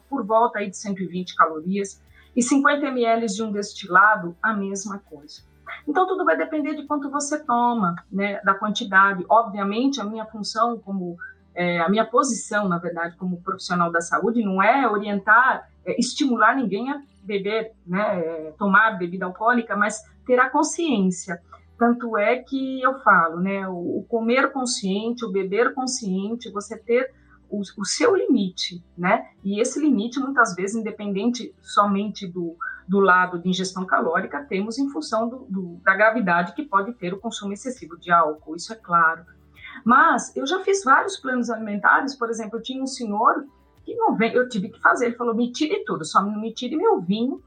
por 0.08 0.24
volta 0.24 0.60
aí 0.60 0.70
de 0.70 0.78
120 0.78 1.36
calorias 1.36 2.02
e 2.34 2.42
50 2.42 2.86
ml 2.86 3.26
de 3.26 3.42
um 3.42 3.52
destilado, 3.52 4.34
a 4.42 4.54
mesma 4.54 4.98
coisa. 4.98 5.42
Então, 5.86 6.06
tudo 6.06 6.24
vai 6.24 6.36
depender 6.36 6.74
de 6.74 6.86
quanto 6.86 7.10
você 7.10 7.38
toma, 7.38 7.96
né, 8.10 8.40
da 8.42 8.54
quantidade. 8.54 9.24
Obviamente, 9.28 10.00
a 10.00 10.04
minha 10.04 10.26
função 10.26 10.78
como, 10.78 11.16
é, 11.54 11.80
a 11.80 11.88
minha 11.88 12.04
posição, 12.04 12.68
na 12.68 12.78
verdade, 12.78 13.16
como 13.16 13.42
profissional 13.42 13.90
da 13.90 14.00
saúde, 14.00 14.42
não 14.42 14.62
é 14.62 14.88
orientar, 14.88 15.68
é, 15.84 15.98
estimular 15.98 16.56
ninguém 16.56 16.90
a 16.90 17.00
beber, 17.22 17.72
né, 17.86 18.20
é, 18.20 18.54
tomar 18.58 18.98
bebida 18.98 19.26
alcoólica, 19.26 19.76
mas 19.76 20.02
ter 20.26 20.38
a 20.38 20.48
consciência. 20.48 21.40
Tanto 21.78 22.18
é 22.18 22.36
que 22.36 22.82
eu 22.82 22.98
falo, 23.00 23.40
né, 23.40 23.68
o, 23.68 23.98
o 23.98 24.06
comer 24.08 24.50
consciente, 24.52 25.24
o 25.24 25.30
beber 25.30 25.74
consciente, 25.74 26.50
você 26.50 26.76
ter 26.76 27.12
o, 27.48 27.60
o, 27.60 27.84
seu 27.84 28.14
limite, 28.14 28.82
né? 28.96 29.28
E 29.42 29.60
esse 29.60 29.80
limite, 29.80 30.20
muitas 30.20 30.54
vezes, 30.54 30.76
independente 30.76 31.54
somente 31.62 32.26
do, 32.26 32.56
do 32.88 33.00
lado 33.00 33.38
de 33.38 33.48
ingestão 33.48 33.84
calórica, 33.84 34.42
temos 34.42 34.78
em 34.78 34.88
função 34.88 35.28
do, 35.28 35.46
do, 35.48 35.80
da 35.84 35.94
gravidade 35.94 36.54
que 36.54 36.64
pode 36.64 36.94
ter 36.94 37.12
o 37.12 37.18
consumo 37.18 37.52
excessivo 37.52 37.98
de 37.98 38.10
álcool, 38.10 38.56
isso 38.56 38.72
é 38.72 38.76
claro. 38.76 39.24
Mas 39.84 40.34
eu 40.34 40.46
já 40.46 40.60
fiz 40.60 40.82
vários 40.82 41.18
planos 41.18 41.50
alimentares, 41.50 42.14
por 42.14 42.30
exemplo, 42.30 42.58
eu 42.58 42.62
tinha 42.62 42.82
um 42.82 42.86
senhor 42.86 43.44
que 43.84 43.94
não 43.94 44.16
vem, 44.16 44.32
eu 44.32 44.48
tive 44.48 44.70
que 44.70 44.80
fazer, 44.80 45.06
ele 45.06 45.16
falou, 45.16 45.34
me 45.34 45.52
tire 45.52 45.84
tudo, 45.84 46.04
só 46.04 46.22
não 46.22 46.40
me 46.40 46.52
tire 46.52 46.76
meu 46.76 47.00
vinho 47.00 47.42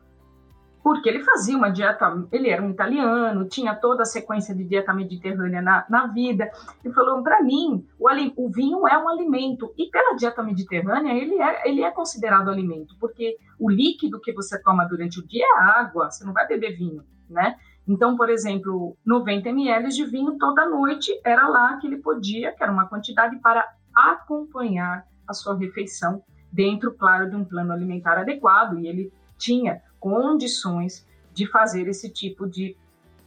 porque 0.83 1.07
ele 1.07 1.23
fazia 1.23 1.55
uma 1.55 1.69
dieta, 1.69 2.27
ele 2.31 2.49
era 2.49 2.61
um 2.61 2.71
italiano, 2.71 3.47
tinha 3.47 3.75
toda 3.75 4.03
a 4.03 4.05
sequência 4.05 4.55
de 4.55 4.63
dieta 4.63 4.93
mediterrânea 4.93 5.61
na, 5.61 5.85
na 5.89 6.07
vida. 6.07 6.49
Ele 6.83 6.93
falou, 6.93 7.21
para 7.21 7.41
mim, 7.43 7.85
o, 7.99 8.07
o, 8.35 8.49
vinho 8.49 8.87
é 8.87 8.97
um 8.97 9.07
alimento, 9.07 9.73
e 9.77 9.89
pela 9.89 10.15
dieta 10.15 10.41
mediterrânea, 10.41 11.13
ele 11.13 11.39
é, 11.39 11.69
ele 11.69 11.83
é 11.83 11.91
considerado 11.91 12.49
alimento, 12.49 12.95
porque 12.99 13.37
o 13.59 13.69
líquido 13.69 14.19
que 14.19 14.33
você 14.33 14.61
toma 14.61 14.85
durante 14.85 15.19
o 15.19 15.27
dia 15.27 15.45
é 15.45 15.79
água, 15.79 16.09
você 16.09 16.25
não 16.25 16.33
vai 16.33 16.47
beber 16.47 16.75
vinho, 16.75 17.03
né? 17.29 17.55
Então, 17.87 18.15
por 18.15 18.29
exemplo, 18.29 18.95
90 19.05 19.49
ml 19.49 19.89
de 19.89 20.05
vinho 20.05 20.37
toda 20.37 20.69
noite 20.69 21.11
era 21.25 21.47
lá 21.47 21.77
que 21.77 21.87
ele 21.87 21.97
podia, 21.97 22.51
que 22.51 22.63
era 22.63 22.71
uma 22.71 22.87
quantidade 22.87 23.37
para 23.39 23.67
acompanhar 23.93 25.05
a 25.27 25.33
sua 25.33 25.57
refeição 25.57 26.23
dentro, 26.51 26.93
claro, 26.93 27.29
de 27.29 27.35
um 27.35 27.45
plano 27.45 27.71
alimentar 27.71 28.17
adequado, 28.17 28.79
e 28.79 28.87
ele 28.87 29.11
tinha 29.37 29.81
condições 30.01 31.07
de 31.33 31.47
fazer 31.49 31.87
esse 31.87 32.09
tipo 32.09 32.45
de 32.45 32.75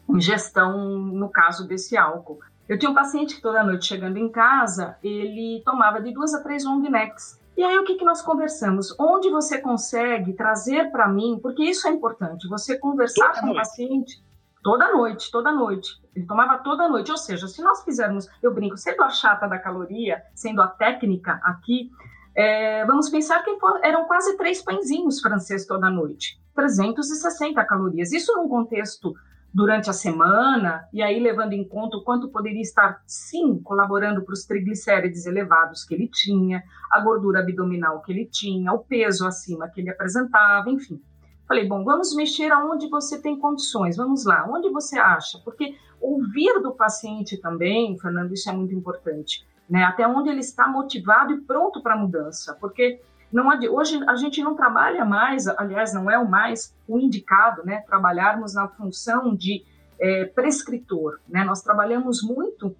ingestão, 0.06 0.98
no 0.98 1.30
caso 1.30 1.66
desse 1.66 1.96
álcool. 1.96 2.40
Eu 2.68 2.78
tinha 2.78 2.90
um 2.90 2.94
paciente 2.94 3.36
que 3.36 3.40
toda 3.40 3.64
noite 3.64 3.86
chegando 3.86 4.18
em 4.18 4.28
casa, 4.28 4.96
ele 5.02 5.62
tomava 5.64 6.02
de 6.02 6.12
duas 6.12 6.34
a 6.34 6.42
três 6.42 6.64
long 6.64 6.80
necks. 6.80 7.40
E 7.56 7.62
aí 7.62 7.78
o 7.78 7.84
que, 7.84 7.94
que 7.94 8.04
nós 8.04 8.20
conversamos? 8.20 8.94
Onde 8.98 9.30
você 9.30 9.58
consegue 9.58 10.32
trazer 10.32 10.90
para 10.90 11.08
mim, 11.08 11.38
porque 11.40 11.62
isso 11.62 11.86
é 11.86 11.90
importante, 11.90 12.48
você 12.48 12.76
conversar 12.76 13.28
toda 13.28 13.40
com 13.40 13.46
noite. 13.46 13.56
o 13.56 13.60
paciente 13.60 14.24
toda 14.64 14.90
noite, 14.92 15.30
toda 15.30 15.52
noite. 15.52 16.02
Ele 16.16 16.26
tomava 16.26 16.58
toda 16.58 16.88
noite, 16.88 17.10
ou 17.10 17.18
seja, 17.18 17.46
se 17.46 17.62
nós 17.62 17.84
fizermos, 17.84 18.26
eu 18.42 18.52
brinco, 18.52 18.78
sendo 18.78 19.02
a 19.02 19.10
chata 19.10 19.46
da 19.46 19.58
caloria, 19.58 20.22
sendo 20.34 20.62
a 20.62 20.66
técnica 20.66 21.38
aqui, 21.44 21.92
é, 22.36 22.84
vamos 22.84 23.08
pensar 23.08 23.42
que 23.44 23.56
eram 23.82 24.06
quase 24.06 24.36
três 24.36 24.62
pãezinhos 24.62 25.20
franceses 25.20 25.66
toda 25.66 25.88
noite, 25.88 26.40
360 26.54 27.64
calorias. 27.64 28.12
Isso 28.12 28.34
num 28.36 28.48
contexto 28.48 29.14
durante 29.52 29.88
a 29.88 29.92
semana, 29.92 30.84
e 30.92 31.00
aí 31.00 31.20
levando 31.20 31.52
em 31.52 31.62
conta 31.62 31.96
o 31.96 32.02
quanto 32.02 32.28
poderia 32.28 32.60
estar, 32.60 33.00
sim, 33.06 33.60
colaborando 33.62 34.24
para 34.24 34.32
os 34.32 34.44
triglicérides 34.44 35.26
elevados 35.26 35.84
que 35.84 35.94
ele 35.94 36.08
tinha, 36.12 36.60
a 36.90 37.00
gordura 37.00 37.38
abdominal 37.38 38.02
que 38.02 38.10
ele 38.10 38.26
tinha, 38.26 38.72
o 38.72 38.80
peso 38.80 39.24
acima 39.24 39.68
que 39.68 39.80
ele 39.80 39.90
apresentava, 39.90 40.68
enfim. 40.68 41.00
Falei, 41.46 41.68
bom, 41.68 41.84
vamos 41.84 42.16
mexer 42.16 42.50
aonde 42.50 42.88
você 42.88 43.20
tem 43.22 43.38
condições, 43.38 43.96
vamos 43.96 44.24
lá, 44.24 44.44
onde 44.50 44.68
você 44.70 44.98
acha? 44.98 45.38
Porque 45.44 45.76
ouvir 46.00 46.60
do 46.60 46.72
paciente 46.72 47.36
também, 47.36 47.96
Fernando, 47.96 48.34
isso 48.34 48.50
é 48.50 48.52
muito 48.52 48.74
importante 48.74 49.46
né? 49.68 49.84
Até 49.84 50.06
onde 50.06 50.28
ele 50.28 50.40
está 50.40 50.68
motivado 50.68 51.32
e 51.32 51.40
pronto 51.40 51.82
para 51.82 51.94
a 51.94 51.98
mudança, 51.98 52.56
porque 52.60 53.00
não 53.32 53.48
hoje 53.72 54.00
a 54.06 54.14
gente 54.14 54.42
não 54.42 54.54
trabalha 54.54 55.04
mais, 55.04 55.48
aliás, 55.48 55.92
não 55.92 56.10
é 56.10 56.18
o 56.18 56.28
mais 56.28 56.74
o 56.86 56.98
indicado, 56.98 57.64
né? 57.64 57.80
Trabalharmos 57.80 58.54
na 58.54 58.68
função 58.68 59.34
de 59.34 59.64
é, 59.98 60.24
prescritor, 60.26 61.18
né? 61.28 61.42
Nós 61.44 61.62
trabalhamos 61.62 62.22
muito 62.22 62.76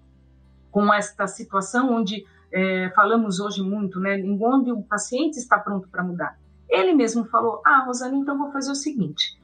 com 0.71 0.93
esta 0.93 1.27
situação 1.27 1.93
onde 1.93 2.25
é, 2.51 2.89
falamos 2.95 3.39
hoje 3.39 3.61
muito, 3.61 3.99
né? 3.99 4.17
Em 4.17 4.41
onde 4.41 4.71
o 4.71 4.81
paciente 4.81 5.37
está 5.37 5.59
pronto 5.59 5.89
para 5.89 6.03
mudar. 6.03 6.37
Ele 6.69 6.93
mesmo 6.93 7.25
falou: 7.25 7.61
Ah, 7.65 7.83
Rosana, 7.85 8.15
então 8.15 8.37
vou 8.37 8.51
fazer 8.51 8.71
o 8.71 8.75
seguinte. 8.75 9.37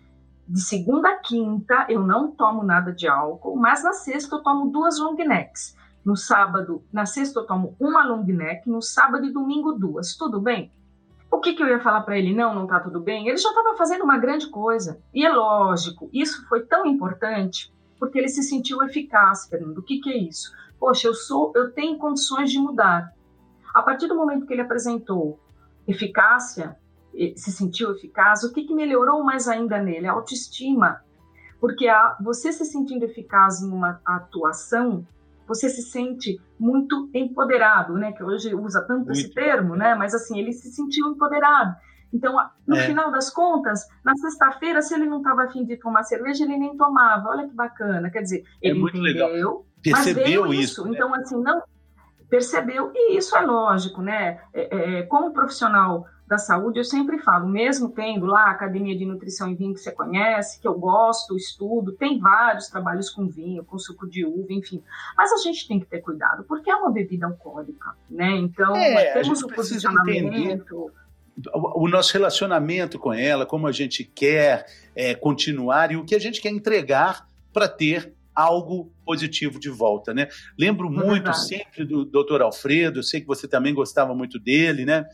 De 0.48 0.62
segunda 0.62 1.10
a 1.10 1.18
quinta 1.18 1.86
eu 1.90 2.02
não 2.02 2.32
tomo 2.32 2.64
nada 2.64 2.92
de 2.92 3.08
álcool, 3.08 3.56
mas 3.56 3.84
na 3.84 3.94
sexta 3.94 4.36
eu 4.36 4.44
tomo 4.44 4.72
duas 4.72 5.00
long 5.00 5.16
necks. 5.16 5.76
No 6.04 6.16
sábado, 6.16 6.84
na 6.92 7.06
sexta 7.06 7.40
eu 7.40 7.46
tomo 7.46 7.76
uma 7.80 8.04
long 8.06 8.24
neck, 8.24 8.70
no 8.70 8.82
sábado 8.82 9.26
e 9.26 9.32
domingo 9.32 9.74
duas. 9.74 10.16
Tudo 10.16 10.42
bem? 10.42 10.72
O 11.32 11.40
que, 11.40 11.54
que 11.54 11.64
eu 11.64 11.68
ia 11.68 11.80
falar 11.80 12.02
para 12.02 12.18
ele? 12.18 12.34
Não, 12.34 12.54
não 12.54 12.68
tá 12.68 12.80
tudo 12.80 13.00
bem. 13.00 13.28
Ele 13.28 13.38
já 13.38 13.50
estava 13.50 13.78
fazendo 13.78 14.04
uma 14.04 14.18
grande 14.18 14.48
coisa. 14.48 15.00
E 15.14 15.26
é 15.26 15.32
lógico, 15.32 16.10
isso 16.12 16.46
foi 16.48 16.62
tão 16.66 16.86
importante 16.86 17.72
porque 18.00 18.18
ele 18.18 18.30
se 18.30 18.42
sentiu 18.42 18.82
eficaz, 18.82 19.48
Fernando. 19.48 19.78
O 19.78 19.84
que, 19.84 20.00
que 20.00 20.10
é 20.10 20.18
isso? 20.18 20.52
Poxa, 20.80 21.08
eu 21.08 21.14
sou, 21.14 21.54
eu 21.56 21.72
tenho 21.72 22.00
condições 22.00 22.52
de 22.52 22.58
mudar. 22.58 23.14
A 23.74 23.84
partir 23.84 24.08
do 24.08 24.16
momento 24.16 24.48
que 24.48 24.54
ele 24.54 24.64
apresentou 24.64 25.40
eficácia, 25.88 26.76
se 27.36 27.52
sentiu 27.52 27.92
eficaz, 27.92 28.44
o 28.44 28.52
que, 28.52 28.64
que 28.64 28.74
melhorou 28.74 29.24
mais 29.24 29.48
ainda 29.48 29.82
nele? 29.82 30.08
A 30.08 30.14
autoestima. 30.14 31.02
Porque 31.60 31.88
a, 31.88 32.18
você 32.20 32.52
se 32.52 32.66
sentindo 32.66 33.04
eficaz 33.06 33.62
em 33.62 33.72
uma 33.72 34.02
atuação 34.04 35.06
você 35.54 35.70
se 35.70 35.82
sente 35.82 36.40
muito 36.58 37.10
empoderado, 37.14 37.94
né? 37.94 38.14
Que 38.14 38.24
hoje 38.24 38.56
usa 38.56 38.82
tanto 38.88 39.08
muito 39.08 39.12
esse 39.12 39.34
termo, 39.34 39.76
né? 39.76 39.94
Mas 39.96 40.16
assim, 40.16 40.40
ele 40.40 40.54
se 40.54 40.72
sentiu 40.72 41.08
empoderado. 41.08 41.76
Então, 42.14 42.36
no 42.66 42.76
é. 42.76 42.86
final 42.86 43.12
das 43.12 43.30
contas, 43.30 43.86
na 44.04 44.16
sexta-feira, 44.16 44.82
se 44.82 44.94
ele 44.94 45.06
não 45.06 45.18
estava 45.18 45.44
afim 45.44 45.66
de 45.66 45.78
tomar 45.78 46.04
cerveja, 46.04 46.46
ele 46.46 46.58
nem 46.58 46.76
tomava. 46.78 47.30
Olha 47.30 47.48
que 47.48 47.54
bacana. 47.54 48.10
Quer 48.10 48.22
dizer, 48.22 48.44
é 48.62 48.70
ele 48.70 48.78
é 48.78 48.82
muito 48.82 48.98
entendeu, 48.98 49.28
legal. 49.28 49.66
percebeu 49.82 50.54
isso. 50.54 50.86
Né? 50.86 50.92
Então, 50.94 51.14
assim, 51.14 51.42
não 51.42 51.62
percebeu. 52.30 52.92
E 52.96 53.18
isso 53.18 53.36
é 53.36 53.42
lógico, 53.42 54.02
né? 54.02 54.40
É, 54.54 55.00
é, 55.00 55.04
como 55.04 55.34
profissional 55.34 56.06
da 56.32 56.38
saúde, 56.38 56.80
eu 56.80 56.86
sempre 56.86 57.20
falo, 57.20 57.46
mesmo 57.46 57.90
tendo 57.90 58.26
lá 58.26 58.46
a 58.46 58.52
Academia 58.52 58.98
de 58.98 59.06
Nutrição 59.06 59.52
e 59.52 59.56
Vinho 59.56 59.74
que 59.74 59.82
você 59.82 59.92
conhece, 59.92 60.62
que 60.62 60.68
eu 60.68 60.74
gosto, 60.74 61.36
estudo, 61.36 61.92
tem 61.92 62.18
vários 62.20 62.70
trabalhos 62.70 63.10
com 63.10 63.28
vinho, 63.28 63.66
com 63.66 63.78
suco 63.78 64.10
de 64.10 64.26
uva, 64.26 64.48
enfim. 64.54 64.82
Mas 65.18 65.34
a 65.34 65.38
gente 65.38 65.68
tem 65.68 65.78
que 65.78 65.86
ter 65.86 66.00
cuidado, 66.00 66.46
porque 66.46 66.72
é 66.72 66.76
uma 66.76 66.90
bebida 66.90 67.26
alcoólica, 67.26 67.98
né? 68.10 68.32
Então, 68.38 68.74
é, 68.74 69.12
temos 69.12 69.44
o 69.44 69.48
posicionamento 69.50 70.90
o 71.54 71.88
nosso 71.88 72.14
relacionamento 72.14 73.00
com 73.00 73.12
ela, 73.12 73.46
como 73.46 73.66
a 73.66 73.72
gente 73.72 74.04
quer 74.04 74.66
é, 74.96 75.16
continuar 75.16 75.92
e 75.92 75.98
o 75.98 76.06
que 76.06 76.14
a 76.14 76.20
gente 76.20 76.40
quer 76.40 76.50
entregar 76.50 77.26
para 77.52 77.68
ter 77.68 78.14
algo 78.34 78.92
positivo 79.06 79.60
de 79.60 79.70
volta, 79.70 80.14
né? 80.14 80.28
Lembro 80.58 80.88
é 80.88 80.92
muito 80.92 81.34
sempre 81.34 81.84
do 81.84 82.06
Dr. 82.06 82.42
Alfredo, 82.42 83.02
sei 83.02 83.22
que 83.22 83.28
você 83.28 83.48
também 83.48 83.74
gostava 83.74 84.14
muito 84.14 84.40
dele, 84.40 84.86
né? 84.86 85.06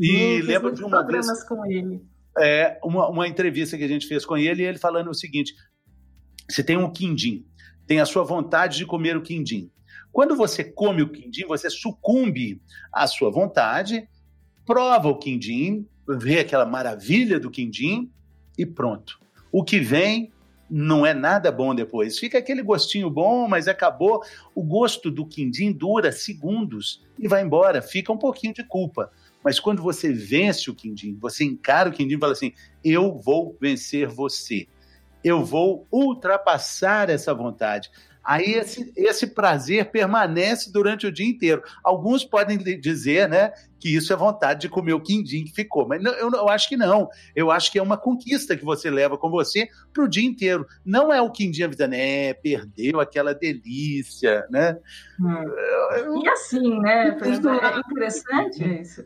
E 0.00 0.40
lembro 0.40 0.72
de 0.72 0.82
uma 0.82 1.06
vez. 1.06 1.44
com 1.44 1.66
ele. 1.66 2.00
É, 2.38 2.78
uma, 2.82 3.08
uma 3.08 3.28
entrevista 3.28 3.76
que 3.76 3.84
a 3.84 3.88
gente 3.88 4.06
fez 4.06 4.24
com 4.24 4.36
ele, 4.36 4.62
e 4.62 4.66
ele 4.66 4.78
falando 4.78 5.10
o 5.10 5.14
seguinte: 5.14 5.54
você 6.48 6.64
tem 6.64 6.76
um 6.76 6.90
quindim, 6.90 7.44
tem 7.86 8.00
a 8.00 8.06
sua 8.06 8.24
vontade 8.24 8.78
de 8.78 8.86
comer 8.86 9.16
o 9.16 9.22
quindim. 9.22 9.70
Quando 10.10 10.34
você 10.34 10.64
come 10.64 11.02
o 11.02 11.08
quindim, 11.10 11.46
você 11.46 11.68
sucumbe 11.68 12.60
à 12.92 13.06
sua 13.06 13.30
vontade, 13.30 14.08
prova 14.64 15.08
o 15.08 15.18
quindim, 15.18 15.86
vê 16.08 16.40
aquela 16.40 16.64
maravilha 16.64 17.38
do 17.38 17.50
quindim 17.50 18.10
e 18.56 18.64
pronto. 18.64 19.20
O 19.52 19.62
que 19.62 19.78
vem 19.78 20.32
não 20.70 21.04
é 21.04 21.12
nada 21.12 21.50
bom 21.50 21.74
depois. 21.74 22.18
Fica 22.18 22.38
aquele 22.38 22.62
gostinho 22.62 23.10
bom, 23.10 23.48
mas 23.48 23.66
acabou. 23.66 24.22
O 24.54 24.62
gosto 24.62 25.10
do 25.10 25.26
quindim 25.26 25.72
dura 25.72 26.12
segundos 26.12 27.04
e 27.18 27.26
vai 27.26 27.42
embora, 27.42 27.82
fica 27.82 28.12
um 28.12 28.18
pouquinho 28.18 28.54
de 28.54 28.64
culpa. 28.64 29.10
Mas 29.42 29.58
quando 29.58 29.82
você 29.82 30.12
vence 30.12 30.70
o 30.70 30.74
quindim, 30.74 31.16
você 31.18 31.44
encara 31.44 31.88
o 31.88 31.92
quindim 31.92 32.16
e 32.16 32.20
fala 32.20 32.32
assim: 32.32 32.52
eu 32.84 33.14
vou 33.14 33.56
vencer 33.60 34.08
você. 34.08 34.66
Eu 35.22 35.44
vou 35.44 35.86
ultrapassar 35.90 37.10
essa 37.10 37.34
vontade. 37.34 37.90
Aí 38.22 38.52
esse, 38.52 38.92
esse 38.96 39.26
prazer 39.28 39.90
permanece 39.90 40.70
durante 40.70 41.06
o 41.06 41.12
dia 41.12 41.26
inteiro. 41.26 41.62
Alguns 41.82 42.22
podem 42.22 42.58
dizer 42.78 43.28
né, 43.28 43.50
que 43.78 43.94
isso 43.94 44.12
é 44.12 44.16
vontade 44.16 44.60
de 44.60 44.68
comer 44.68 44.92
o 44.92 45.00
quindim 45.00 45.44
que 45.44 45.52
ficou, 45.52 45.88
mas 45.88 46.02
não, 46.02 46.12
eu, 46.12 46.30
eu, 46.30 46.48
acho 46.48 46.68
que 46.68 46.76
não. 46.76 47.08
Eu 47.34 47.50
acho 47.50 47.72
que 47.72 47.78
é 47.78 47.82
uma 47.82 47.96
conquista 47.96 48.56
que 48.56 48.64
você 48.64 48.90
leva 48.90 49.16
com 49.16 49.30
você 49.30 49.68
para 49.92 50.04
o 50.04 50.08
dia 50.08 50.24
inteiro. 50.24 50.66
Não 50.84 51.12
é 51.12 51.20
o 51.20 51.30
quindim 51.30 51.62
avisando, 51.62 51.94
é, 51.94 52.34
perdeu 52.34 53.00
aquela 53.00 53.34
delícia, 53.34 54.46
né? 54.50 54.78
Hum. 55.18 56.22
E 56.22 56.28
assim, 56.28 56.78
né, 56.80 57.08
é 57.08 57.78
interessante 57.78 58.80
isso 58.82 59.04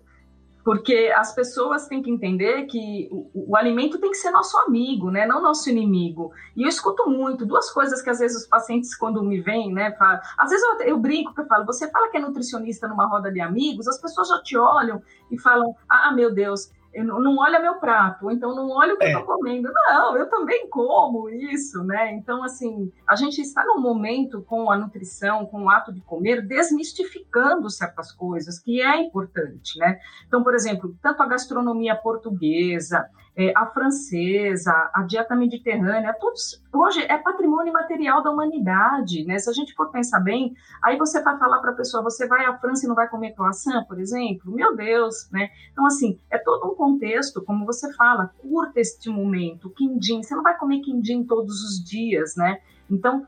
porque 0.64 1.12
as 1.14 1.34
pessoas 1.34 1.86
têm 1.86 2.02
que 2.02 2.10
entender 2.10 2.64
que 2.64 3.06
o, 3.12 3.50
o, 3.50 3.56
alimento 3.56 3.98
tem 3.98 4.10
que 4.10 4.16
ser 4.16 4.30
nosso 4.30 4.56
amigo, 4.58 5.10
né, 5.10 5.26
não 5.26 5.42
nosso 5.42 5.68
inimigo. 5.68 6.32
E 6.56 6.62
eu 6.62 6.68
escuto 6.68 7.08
muito 7.08 7.44
duas 7.44 7.70
coisas 7.70 8.00
que 8.00 8.08
às 8.08 8.18
vezes 8.18 8.42
os 8.42 8.48
pacientes 8.48 8.96
quando 8.96 9.22
me 9.22 9.40
vêm, 9.42 9.72
né, 9.72 9.92
falam, 9.98 10.20
às 10.38 10.48
vezes 10.48 10.64
eu, 10.64 10.86
eu 10.86 10.98
brinco 10.98 11.34
que 11.34 11.42
eu 11.42 11.46
falo, 11.46 11.66
você 11.66 11.90
fala 11.90 12.10
que 12.10 12.16
é 12.16 12.20
nutricionista 12.20 12.88
numa 12.88 13.06
roda 13.06 13.30
de 13.30 13.42
amigos, 13.42 13.86
as 13.86 14.00
pessoas 14.00 14.28
já 14.28 14.42
te 14.42 14.56
olham 14.56 15.02
e 15.30 15.38
falam, 15.38 15.76
ah, 15.86 16.10
meu 16.12 16.32
Deus, 16.32 16.70
não 17.02 17.38
olha 17.38 17.58
meu 17.58 17.76
prato, 17.76 18.30
então 18.30 18.54
não 18.54 18.70
olha 18.70 18.94
o 18.94 18.98
que 18.98 19.04
é. 19.04 19.14
eu 19.14 19.20
estou 19.20 19.36
comendo. 19.36 19.68
Não, 19.88 20.16
eu 20.16 20.28
também 20.28 20.68
como 20.68 21.28
isso, 21.28 21.82
né? 21.82 22.12
Então, 22.14 22.44
assim, 22.44 22.92
a 23.08 23.16
gente 23.16 23.40
está 23.40 23.64
num 23.64 23.80
momento 23.80 24.42
com 24.42 24.70
a 24.70 24.76
nutrição, 24.76 25.46
com 25.46 25.64
o 25.64 25.70
ato 25.70 25.92
de 25.92 26.00
comer, 26.02 26.42
desmistificando 26.42 27.68
certas 27.70 28.12
coisas, 28.12 28.58
que 28.58 28.80
é 28.80 29.00
importante, 29.00 29.78
né? 29.78 29.98
Então, 30.26 30.44
por 30.44 30.54
exemplo, 30.54 30.94
tanto 31.02 31.22
a 31.22 31.26
gastronomia 31.26 31.96
portuguesa, 31.96 33.08
é, 33.36 33.52
a 33.56 33.66
francesa, 33.66 34.72
a 34.94 35.02
dieta 35.02 35.34
mediterrânea, 35.34 36.14
todos 36.14 36.62
hoje 36.72 37.00
é 37.02 37.18
patrimônio 37.18 37.72
material 37.72 38.22
da 38.22 38.30
humanidade, 38.30 39.24
né? 39.24 39.38
Se 39.38 39.50
a 39.50 39.52
gente 39.52 39.74
for 39.74 39.90
pensar 39.90 40.20
bem, 40.20 40.54
aí 40.82 40.96
você 40.96 41.20
vai 41.22 41.36
falar 41.38 41.58
para 41.58 41.72
a 41.72 41.74
pessoa, 41.74 42.02
você 42.02 42.26
vai 42.28 42.44
à 42.44 42.56
França 42.58 42.86
e 42.86 42.88
não 42.88 42.94
vai 42.94 43.08
comer 43.08 43.32
croissant, 43.32 43.84
por 43.86 43.98
exemplo? 43.98 44.52
Meu 44.52 44.76
Deus, 44.76 45.28
né? 45.32 45.50
Então, 45.72 45.84
assim, 45.86 46.18
é 46.30 46.38
todo 46.38 46.70
um 46.70 46.74
contexto, 46.74 47.42
como 47.42 47.66
você 47.66 47.92
fala, 47.94 48.32
curta 48.38 48.80
este 48.80 49.08
momento, 49.08 49.70
quindim, 49.70 50.22
você 50.22 50.34
não 50.34 50.42
vai 50.42 50.56
comer 50.56 50.80
quindim 50.80 51.24
todos 51.24 51.62
os 51.62 51.84
dias, 51.84 52.36
né? 52.36 52.60
Então, 52.88 53.26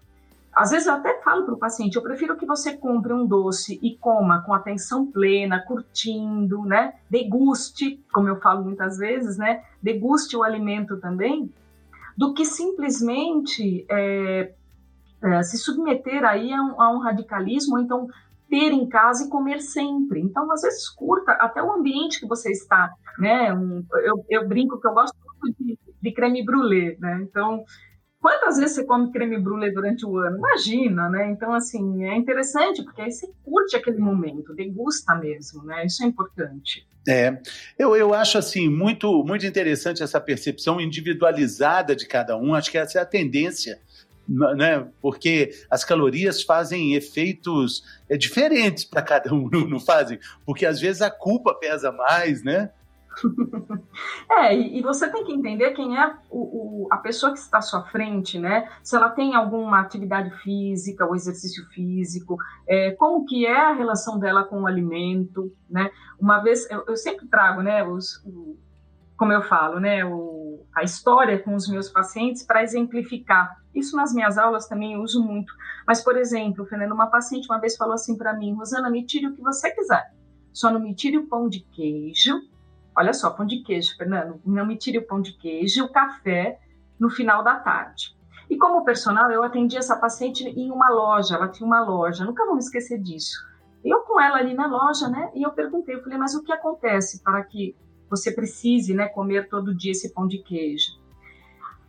às 0.56 0.70
vezes 0.70 0.86
eu 0.86 0.94
até 0.94 1.20
falo 1.20 1.44
para 1.44 1.54
o 1.54 1.58
paciente, 1.58 1.96
eu 1.96 2.02
prefiro 2.02 2.34
que 2.34 2.46
você 2.46 2.74
compre 2.74 3.12
um 3.12 3.26
doce 3.26 3.78
e 3.82 3.94
coma 3.98 4.42
com 4.42 4.54
atenção 4.54 5.04
plena, 5.04 5.60
curtindo, 5.60 6.62
né? 6.64 6.94
Deguste, 7.10 8.02
como 8.10 8.26
eu 8.28 8.40
falo 8.40 8.64
muitas 8.64 8.96
vezes, 8.96 9.36
né? 9.36 9.62
Deguste 9.82 10.34
o 10.34 10.42
alimento 10.42 10.96
também, 10.96 11.52
do 12.16 12.32
que 12.32 12.46
simplesmente 12.46 13.84
é, 13.90 14.54
é, 15.22 15.42
se 15.42 15.58
submeter 15.58 16.24
aí 16.24 16.50
a 16.50 16.62
um, 16.62 16.80
a 16.80 16.90
um 16.90 17.00
radicalismo, 17.00 17.76
ou 17.76 17.82
então 17.82 18.08
ter 18.48 18.72
em 18.72 18.88
casa 18.88 19.26
e 19.26 19.28
comer 19.28 19.60
sempre. 19.60 20.22
Então, 20.22 20.50
às 20.50 20.62
vezes, 20.62 20.88
curta 20.88 21.32
até 21.32 21.62
o 21.62 21.70
ambiente 21.70 22.18
que 22.18 22.26
você 22.26 22.50
está, 22.50 22.90
né? 23.18 23.52
Um, 23.52 23.84
eu, 23.96 24.24
eu, 24.30 24.48
brinco 24.48 24.80
que 24.80 24.86
eu 24.86 24.94
gosto 24.94 25.14
muito 25.42 25.62
de, 25.62 25.78
de 26.00 26.12
creme 26.12 26.42
brulee, 26.42 26.96
né? 26.98 27.20
Então, 27.28 27.62
Quantas 28.26 28.56
vezes 28.56 28.74
você 28.74 28.84
come 28.84 29.12
creme 29.12 29.38
brulee 29.38 29.70
durante 29.70 30.04
o 30.04 30.18
ano? 30.18 30.38
Imagina, 30.38 31.08
né? 31.08 31.30
Então, 31.30 31.52
assim, 31.52 32.02
é 32.02 32.16
interessante, 32.16 32.82
porque 32.82 33.00
aí 33.00 33.12
você 33.12 33.30
curte 33.44 33.76
aquele 33.76 33.98
momento, 33.98 34.52
degusta 34.52 35.14
mesmo, 35.14 35.62
né? 35.62 35.86
Isso 35.86 36.02
é 36.02 36.06
importante. 36.06 36.84
É, 37.08 37.40
eu, 37.78 37.94
eu 37.94 38.12
acho, 38.12 38.36
assim, 38.36 38.68
muito, 38.68 39.22
muito 39.22 39.46
interessante 39.46 40.02
essa 40.02 40.20
percepção 40.20 40.80
individualizada 40.80 41.94
de 41.94 42.04
cada 42.04 42.36
um. 42.36 42.52
Acho 42.52 42.72
que 42.72 42.78
essa 42.78 42.98
é 42.98 43.02
a 43.02 43.06
tendência 43.06 43.78
né? 44.28 44.84
Porque 45.00 45.52
as 45.70 45.84
calorias 45.84 46.42
fazem 46.42 46.94
efeitos 46.94 47.84
é, 48.08 48.16
diferentes 48.16 48.82
para 48.82 49.02
cada 49.02 49.32
um, 49.32 49.48
não 49.70 49.78
fazem? 49.78 50.18
Porque 50.44 50.66
às 50.66 50.80
vezes 50.80 51.00
a 51.00 51.12
culpa 51.12 51.54
pesa 51.54 51.92
mais, 51.92 52.42
né? 52.42 52.70
é, 54.30 54.54
e, 54.54 54.82
você 54.82 55.10
tem 55.10 55.24
que 55.24 55.32
entender 55.32 55.70
quem 55.70 55.98
é 55.98 56.14
o, 56.30 56.84
o, 56.84 56.88
a 56.90 56.98
pessoa 56.98 57.32
que 57.32 57.38
está 57.38 57.58
à 57.58 57.62
sua 57.62 57.82
frente, 57.84 58.38
né? 58.38 58.68
Se 58.82 58.96
ela 58.96 59.08
tem 59.08 59.34
alguma 59.34 59.80
atividade 59.80 60.30
física, 60.42 61.06
ou 61.06 61.14
exercício 61.14 61.66
físico, 61.68 62.36
é, 62.68 62.90
como 62.92 63.24
que 63.24 63.46
é 63.46 63.56
a 63.56 63.72
relação 63.72 64.18
dela 64.18 64.44
com 64.44 64.62
o 64.62 64.66
alimento, 64.66 65.52
né? 65.68 65.90
Uma 66.20 66.40
vez, 66.40 66.70
eu, 66.70 66.84
eu 66.86 66.96
sempre 66.96 67.26
trago, 67.26 67.62
né, 67.62 67.86
os, 67.86 68.22
o, 68.24 68.58
como 69.16 69.32
eu 69.32 69.42
falo, 69.42 69.80
né, 69.80 70.04
o, 70.04 70.64
a 70.74 70.82
história 70.82 71.38
com 71.38 71.54
os 71.54 71.68
meus 71.68 71.88
pacientes 71.88 72.42
para 72.42 72.62
exemplificar. 72.62 73.56
Isso 73.74 73.96
nas 73.96 74.12
minhas 74.12 74.38
aulas 74.38 74.66
também 74.66 74.94
eu 74.94 75.02
uso 75.02 75.22
muito. 75.22 75.52
Mas, 75.86 76.02
por 76.02 76.16
exemplo, 76.16 76.66
Fernando, 76.66 76.92
uma 76.92 77.08
paciente 77.08 77.46
uma 77.46 77.60
vez 77.60 77.76
falou 77.76 77.94
assim 77.94 78.16
para 78.16 78.34
mim, 78.34 78.54
Rosana, 78.54 78.90
me 78.90 79.04
tire 79.04 79.26
o 79.26 79.34
que 79.34 79.42
você 79.42 79.70
quiser, 79.70 80.10
só 80.52 80.70
não 80.70 80.80
me 80.80 80.94
tire 80.94 81.18
o 81.18 81.26
pão 81.26 81.48
de 81.48 81.60
queijo 81.60 82.40
Olha 82.96 83.12
só, 83.12 83.30
pão 83.30 83.44
de 83.44 83.62
queijo, 83.62 83.94
Fernando, 83.96 84.40
não 84.44 84.64
me 84.64 84.76
tire 84.76 84.98
o 84.98 85.06
pão 85.06 85.20
de 85.20 85.34
queijo 85.34 85.80
e 85.80 85.82
o 85.82 85.92
café 85.92 86.58
no 86.98 87.10
final 87.10 87.44
da 87.44 87.56
tarde. 87.56 88.16
E 88.48 88.56
como 88.56 88.84
personal, 88.84 89.30
eu 89.30 89.42
atendi 89.42 89.76
essa 89.76 89.96
paciente 89.96 90.44
em 90.44 90.70
uma 90.70 90.88
loja, 90.88 91.34
ela 91.34 91.48
tinha 91.48 91.66
uma 91.66 91.80
loja, 91.80 92.24
nunca 92.24 92.46
vou 92.46 92.54
me 92.54 92.60
esquecer 92.60 92.98
disso. 92.98 93.44
Eu 93.84 94.00
com 94.00 94.20
ela 94.20 94.38
ali 94.38 94.54
na 94.54 94.66
loja, 94.66 95.08
né, 95.08 95.30
e 95.34 95.42
eu 95.42 95.50
perguntei, 95.50 95.94
eu 95.94 96.02
falei, 96.02 96.16
mas 96.16 96.34
o 96.34 96.42
que 96.42 96.52
acontece 96.52 97.22
para 97.22 97.42
que 97.44 97.76
você 98.08 98.32
precise, 98.32 98.94
né, 98.94 99.08
comer 99.08 99.48
todo 99.48 99.74
dia 99.74 99.92
esse 99.92 100.14
pão 100.14 100.26
de 100.26 100.38
queijo? 100.38 100.92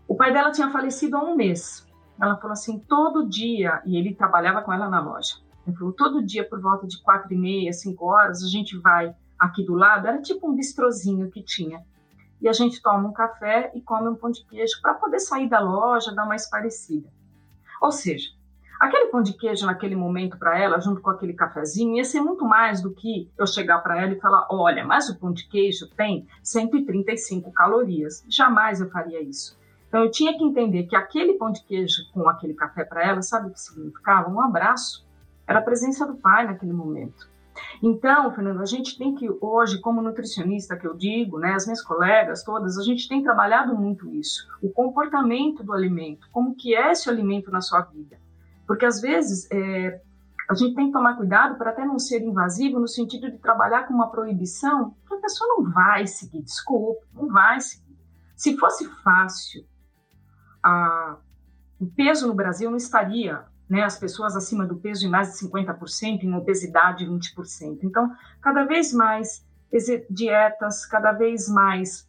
O 0.08 0.16
pai 0.16 0.34
dela 0.34 0.52
tinha 0.52 0.70
falecido 0.70 1.16
há 1.16 1.24
um 1.24 1.36
mês. 1.36 1.88
Ela 2.20 2.36
falou 2.38 2.54
assim, 2.54 2.80
todo 2.80 3.28
dia, 3.28 3.82
e 3.86 3.98
ele 3.98 4.16
trabalhava 4.16 4.62
com 4.62 4.74
ela 4.74 4.90
na 4.90 5.00
loja. 5.00 5.36
Ele 5.66 5.76
falou, 5.76 5.94
todo 5.94 6.26
dia 6.26 6.48
por 6.48 6.60
volta 6.60 6.88
de 6.88 7.02
quatro 7.02 7.32
e 7.34 7.38
meia, 7.38 7.72
cinco 7.72 8.06
horas, 8.08 8.44
a 8.44 8.48
gente 8.48 8.78
vai 8.80 9.16
aqui 9.40 9.64
do 9.64 9.74
lado, 9.74 10.08
era 10.08 10.22
tipo 10.22 10.50
um 10.50 10.56
bistrozinho 10.56 11.30
que 11.30 11.44
tinha. 11.44 11.84
E 12.42 12.48
a 12.48 12.54
gente 12.54 12.82
toma 12.82 13.10
um 13.10 13.14
café 13.14 13.72
e 13.74 13.82
come 13.82 14.10
um 14.10 14.16
pão 14.16 14.30
de 14.30 14.46
queijo 14.46 14.80
para 14.82 14.94
poder 14.94 15.20
sair 15.20 15.50
da 15.50 15.60
loja, 15.60 16.14
dar 16.14 16.26
mais 16.26 16.50
parecida. 16.50 17.10
Ou 17.82 17.92
seja, 17.92 18.30
aquele 18.80 19.08
pão 19.08 19.22
de 19.22 19.34
queijo 19.34 19.66
naquele 19.66 19.96
momento 19.96 20.38
para 20.38 20.58
ela, 20.58 20.80
junto 20.80 21.02
com 21.02 21.10
aquele 21.10 21.34
cafezinho, 21.34 21.96
ia 21.96 22.06
ser 22.06 22.22
muito 22.22 22.46
mais 22.46 22.82
do 22.82 22.94
que 22.94 23.32
eu 23.38 23.48
chegar 23.48 23.80
para 23.80 24.02
ela 24.02 24.14
e 24.14 24.20
falar: 24.20 24.48
olha, 24.52 24.86
mas 24.86 25.10
o 25.10 25.18
pão 25.18 25.32
de 25.32 25.48
queijo 25.48 25.90
tem 25.96 26.28
135 26.44 27.52
calorias. 27.52 28.24
Jamais 28.30 28.82
eu 28.82 28.90
faria 28.90 29.22
isso. 29.22 29.58
Então 29.88 30.04
eu 30.04 30.12
tinha 30.12 30.38
que 30.38 30.44
entender 30.44 30.84
que 30.84 30.96
aquele 30.96 31.34
pão 31.36 31.52
de 31.52 31.64
queijo 31.64 32.04
com 32.14 32.28
aquele 32.28 32.54
café 32.54 32.84
para 32.84 33.08
ela, 33.08 33.22
sabe 33.22 33.48
o 33.48 33.52
que 33.52 33.60
significava? 33.60 34.30
Um 34.30 34.42
abraço. 34.42 35.08
Era 35.48 35.60
a 35.60 35.64
presença 35.64 36.06
do 36.06 36.18
pai 36.18 36.46
naquele 36.46 36.74
momento. 36.74 37.30
Então, 37.82 38.34
Fernando, 38.34 38.62
a 38.62 38.66
gente 38.66 38.98
tem 38.98 39.14
que 39.14 39.30
hoje, 39.42 39.80
como 39.80 40.02
nutricionista 40.02 40.76
que 40.76 40.88
eu 40.88 40.96
digo, 40.96 41.38
né, 41.38 41.54
as 41.54 41.66
minhas 41.66 41.82
colegas 41.82 42.44
todas, 42.44 42.78
a 42.78 42.84
gente 42.84 43.08
tem 43.08 43.24
trabalhado 43.24 43.76
muito 43.76 44.10
isso, 44.14 44.48
o 44.62 44.70
comportamento 44.70 45.64
do 45.64 45.74
alimento, 45.74 46.28
como 46.32 46.56
que 46.56 46.76
é 46.76 46.92
esse 46.92 47.10
alimento 47.10 47.52
na 47.52 47.62
sua 47.62 47.82
vida, 47.82 48.18
porque 48.66 48.86
às 48.86 49.00
vezes 49.00 49.48
é, 49.52 50.02
a 50.50 50.56
gente 50.56 50.76
tem 50.76 50.88
que 50.88 50.94
tomar 50.94 51.16
cuidado 51.16 51.58
para 51.58 51.72
até 51.72 51.86
não 51.86 52.00
ser 52.00 52.22
invasivo 52.22 52.80
no 52.80 52.88
sentido 52.88 53.30
de 53.30 53.38
trabalhar 53.38 53.84
com 53.84 53.94
uma 53.94 54.10
proibição 54.10 54.96
que 55.08 55.14
a 55.14 55.18
pessoa 55.18 55.56
não 55.56 55.72
vai 55.72 56.08
seguir, 56.08 56.42
desculpa, 56.42 57.06
não 57.14 57.28
vai 57.28 57.60
seguir. 57.60 57.98
Se 58.36 58.58
fosse 58.58 58.88
fácil, 59.04 59.66
a, 60.64 61.18
o 61.80 61.86
peso 61.88 62.28
no 62.28 62.34
Brasil 62.34 62.70
não 62.70 62.78
estaria 62.78 63.44
né, 63.70 63.84
as 63.84 63.98
pessoas 63.98 64.36
acima 64.36 64.66
do 64.66 64.78
peso 64.78 65.06
em 65.06 65.10
mais 65.10 65.34
de 65.34 65.46
50%, 65.46 66.24
em 66.24 66.34
obesidade 66.34 67.06
20%. 67.06 67.80
Então, 67.84 68.10
cada 68.42 68.64
vez 68.64 68.94
mais 68.94 69.46
dietas, 70.10 70.86
cada 70.86 71.12
vez 71.12 71.50
mais 71.50 72.08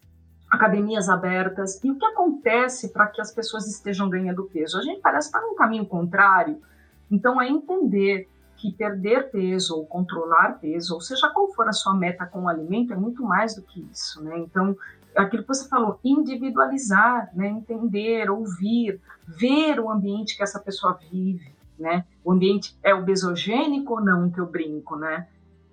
academias 0.50 1.08
abertas. 1.08 1.82
E 1.82 1.90
o 1.90 1.98
que 1.98 2.04
acontece 2.04 2.92
para 2.92 3.06
que 3.08 3.20
as 3.20 3.32
pessoas 3.32 3.66
estejam 3.66 4.08
ganhando 4.08 4.44
peso? 4.44 4.78
A 4.78 4.82
gente 4.82 5.00
parece 5.00 5.28
estar 5.28 5.40
num 5.40 5.54
caminho 5.54 5.86
contrário. 5.86 6.62
Então, 7.10 7.40
é 7.40 7.48
entender 7.48 8.28
que 8.56 8.72
perder 8.72 9.30
peso 9.30 9.76
ou 9.76 9.86
controlar 9.86 10.58
peso, 10.60 10.94
ou 10.94 11.00
seja 11.00 11.30
qual 11.30 11.52
for 11.52 11.68
a 11.68 11.72
sua 11.72 11.94
meta 11.94 12.26
com 12.26 12.42
o 12.42 12.48
alimento, 12.48 12.92
é 12.92 12.96
muito 12.96 13.22
mais 13.22 13.54
do 13.54 13.62
que 13.62 13.86
isso, 13.92 14.22
né? 14.22 14.36
Então, 14.38 14.76
aquilo 15.22 15.42
que 15.42 15.48
você 15.48 15.68
falou, 15.68 15.98
individualizar, 16.04 17.30
né? 17.34 17.48
entender, 17.48 18.30
ouvir, 18.30 19.00
ver 19.26 19.80
o 19.80 19.90
ambiente 19.90 20.36
que 20.36 20.42
essa 20.42 20.60
pessoa 20.60 20.98
vive, 21.10 21.52
né? 21.78 22.04
O 22.24 22.32
ambiente 22.32 22.76
é 22.82 22.94
obesogênico 22.94 23.94
ou 23.94 24.00
não, 24.00 24.30
que 24.30 24.40
eu 24.40 24.46
brinco, 24.46 24.96
né? 24.96 25.26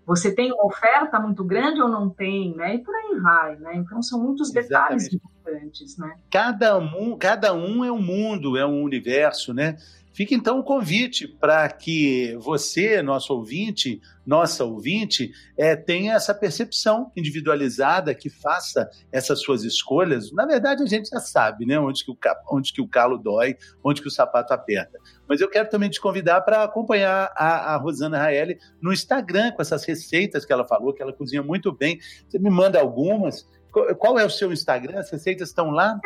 Você 0.05 0.33
tem 0.33 0.51
uma 0.51 0.65
oferta 0.65 1.19
muito 1.19 1.43
grande 1.43 1.81
ou 1.81 1.89
não 1.89 2.09
tem, 2.09 2.55
né? 2.55 2.75
E 2.75 2.79
por 2.79 2.93
aí 2.93 3.19
vai, 3.19 3.55
né? 3.57 3.75
Então 3.75 4.01
são 4.03 4.21
muitos 4.21 4.51
detalhes 4.51 5.07
Exatamente. 5.07 5.15
importantes, 5.15 5.97
né? 5.97 6.15
Cada 6.31 6.77
um, 6.77 7.17
cada 7.17 7.53
um 7.53 7.83
é 7.83 7.91
um 7.91 8.01
mundo, 8.01 8.55
é 8.55 8.65
um 8.65 8.83
universo, 8.83 9.53
né? 9.53 9.77
Fica 10.15 10.33
então 10.33 10.59
o 10.59 10.63
convite 10.63 11.27
para 11.27 11.67
que 11.67 12.37
você, 12.37 13.01
nosso 13.01 13.33
ouvinte, 13.33 13.99
nossa 14.25 14.63
ouvinte, 14.63 15.29
é, 15.57 15.75
tenha 15.75 16.13
essa 16.13 16.33
percepção 16.33 17.11
individualizada, 17.17 18.15
que 18.15 18.29
faça 18.29 18.89
essas 19.11 19.41
suas 19.41 19.65
escolhas. 19.65 20.31
Na 20.31 20.45
verdade, 20.45 20.81
a 20.81 20.85
gente 20.85 21.09
já 21.09 21.19
sabe 21.19 21.65
né, 21.65 21.77
onde, 21.77 22.05
que 22.05 22.11
o, 22.11 22.17
onde 22.49 22.71
que 22.71 22.81
o 22.81 22.87
calo 22.87 23.17
dói, 23.17 23.57
onde 23.83 24.01
que 24.01 24.07
o 24.07 24.11
sapato 24.11 24.53
aperta. 24.53 24.97
Mas 25.27 25.41
eu 25.41 25.49
quero 25.49 25.69
também 25.69 25.89
te 25.89 25.99
convidar 25.99 26.39
para 26.41 26.63
acompanhar 26.63 27.29
a, 27.35 27.73
a 27.73 27.77
Rosana 27.77 28.17
Raeli 28.17 28.57
no 28.81 28.93
Instagram, 28.93 29.51
com 29.51 29.61
essas 29.61 29.83
receitas 29.83 30.45
que 30.45 30.53
ela 30.53 30.65
falou, 30.65 30.93
que 30.93 31.01
ela 31.01 31.11
cozinha 31.11 31.43
muito 31.43 31.73
bem. 31.73 31.99
Você 32.29 32.39
me 32.39 32.49
manda 32.49 32.79
algumas. 32.79 33.45
Qual 33.99 34.17
é 34.17 34.23
o 34.23 34.29
seu 34.29 34.53
Instagram? 34.53 34.99
As 34.99 35.11
receitas 35.11 35.49
estão 35.49 35.71
lá? 35.71 35.99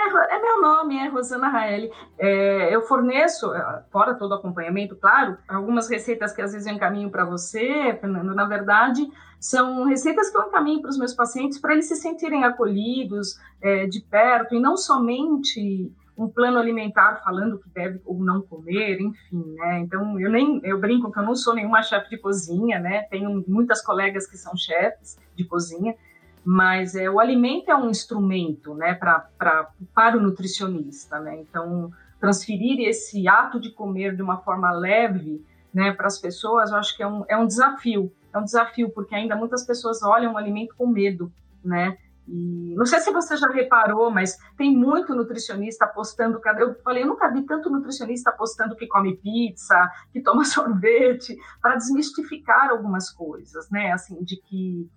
É, 0.69 0.71
é 0.71 0.75
nome, 0.75 0.97
é 0.97 1.07
Rosana 1.07 1.49
Raeli. 1.49 1.91
É, 2.17 2.75
eu 2.75 2.81
forneço, 2.83 3.53
é, 3.53 3.83
fora 3.91 4.13
todo 4.13 4.31
o 4.31 4.35
acompanhamento, 4.35 4.95
claro, 4.95 5.37
algumas 5.47 5.89
receitas 5.89 6.31
que 6.31 6.41
às 6.41 6.53
vezes 6.53 6.67
eu 6.67 6.73
encaminho 6.73 7.09
para 7.09 7.25
você, 7.25 7.97
Fernando, 7.99 8.35
na 8.35 8.45
verdade, 8.45 9.07
são 9.39 9.85
receitas 9.85 10.29
que 10.29 10.37
eu 10.37 10.47
encaminho 10.47 10.81
para 10.81 10.89
os 10.89 10.97
meus 10.97 11.13
pacientes 11.13 11.59
para 11.59 11.73
eles 11.73 11.87
se 11.87 11.95
sentirem 11.95 12.43
acolhidos 12.43 13.39
é, 13.61 13.85
de 13.87 14.01
perto 14.01 14.55
e 14.55 14.59
não 14.59 14.77
somente 14.77 15.91
um 16.17 16.27
plano 16.27 16.59
alimentar 16.59 17.21
falando 17.23 17.57
que 17.57 17.69
deve 17.69 18.01
ou 18.05 18.19
não 18.19 18.41
comer, 18.41 18.99
enfim, 18.99 19.41
né? 19.55 19.79
Então 19.79 20.19
eu 20.19 20.29
nem 20.29 20.59
eu 20.65 20.77
brinco 20.77 21.09
que 21.09 21.17
eu 21.17 21.23
não 21.23 21.33
sou 21.33 21.55
nenhuma 21.55 21.81
chefe 21.81 22.09
de 22.09 22.17
cozinha, 22.17 22.77
né? 22.77 23.03
Tenho 23.03 23.41
muitas 23.47 23.81
colegas 23.81 24.27
que 24.27 24.37
são 24.37 24.53
chefes 24.57 25.17
de 25.33 25.45
cozinha, 25.45 25.95
mas 26.43 26.95
é, 26.95 27.09
o 27.09 27.19
alimento 27.19 27.69
é 27.69 27.75
um 27.75 27.89
instrumento 27.89 28.73
né, 28.73 28.93
pra, 28.93 29.27
pra, 29.37 29.69
para 29.93 30.17
o 30.17 30.21
nutricionista. 30.21 31.19
Né? 31.19 31.41
Então, 31.41 31.91
transferir 32.19 32.87
esse 32.87 33.27
ato 33.27 33.59
de 33.59 33.71
comer 33.71 34.15
de 34.15 34.21
uma 34.21 34.37
forma 34.37 34.71
leve 34.71 35.45
né, 35.73 35.91
para 35.91 36.07
as 36.07 36.19
pessoas, 36.19 36.71
eu 36.71 36.77
acho 36.77 36.95
que 36.95 37.03
é 37.03 37.07
um, 37.07 37.23
é 37.27 37.37
um 37.37 37.45
desafio. 37.45 38.11
É 38.33 38.37
um 38.37 38.43
desafio, 38.43 38.89
porque 38.91 39.15
ainda 39.15 39.35
muitas 39.35 39.65
pessoas 39.65 40.03
olham 40.03 40.33
o 40.33 40.37
alimento 40.37 40.75
com 40.77 40.87
medo, 40.87 41.31
né? 41.63 41.97
E 42.31 42.75
não 42.75 42.85
sei 42.85 42.99
se 42.99 43.11
você 43.11 43.35
já 43.35 43.47
reparou, 43.47 44.11
mas 44.11 44.37
tem 44.55 44.75
muito 44.75 45.15
nutricionista 45.15 45.85
apostando. 45.85 46.39
Eu 46.59 46.75
falei, 46.83 47.01
eu 47.01 47.07
nunca 47.07 47.27
vi 47.27 47.41
tanto 47.41 47.71
nutricionista 47.71 48.29
apostando 48.29 48.75
que 48.75 48.85
come 48.85 49.17
pizza, 49.17 49.89
que 50.13 50.21
toma 50.21 50.45
sorvete, 50.45 51.35
para 51.59 51.75
desmistificar 51.75 52.69
algumas 52.69 53.09
coisas, 53.09 53.67
né? 53.71 53.91
Assim, 53.91 54.23
de 54.23 54.37
que 54.37 54.87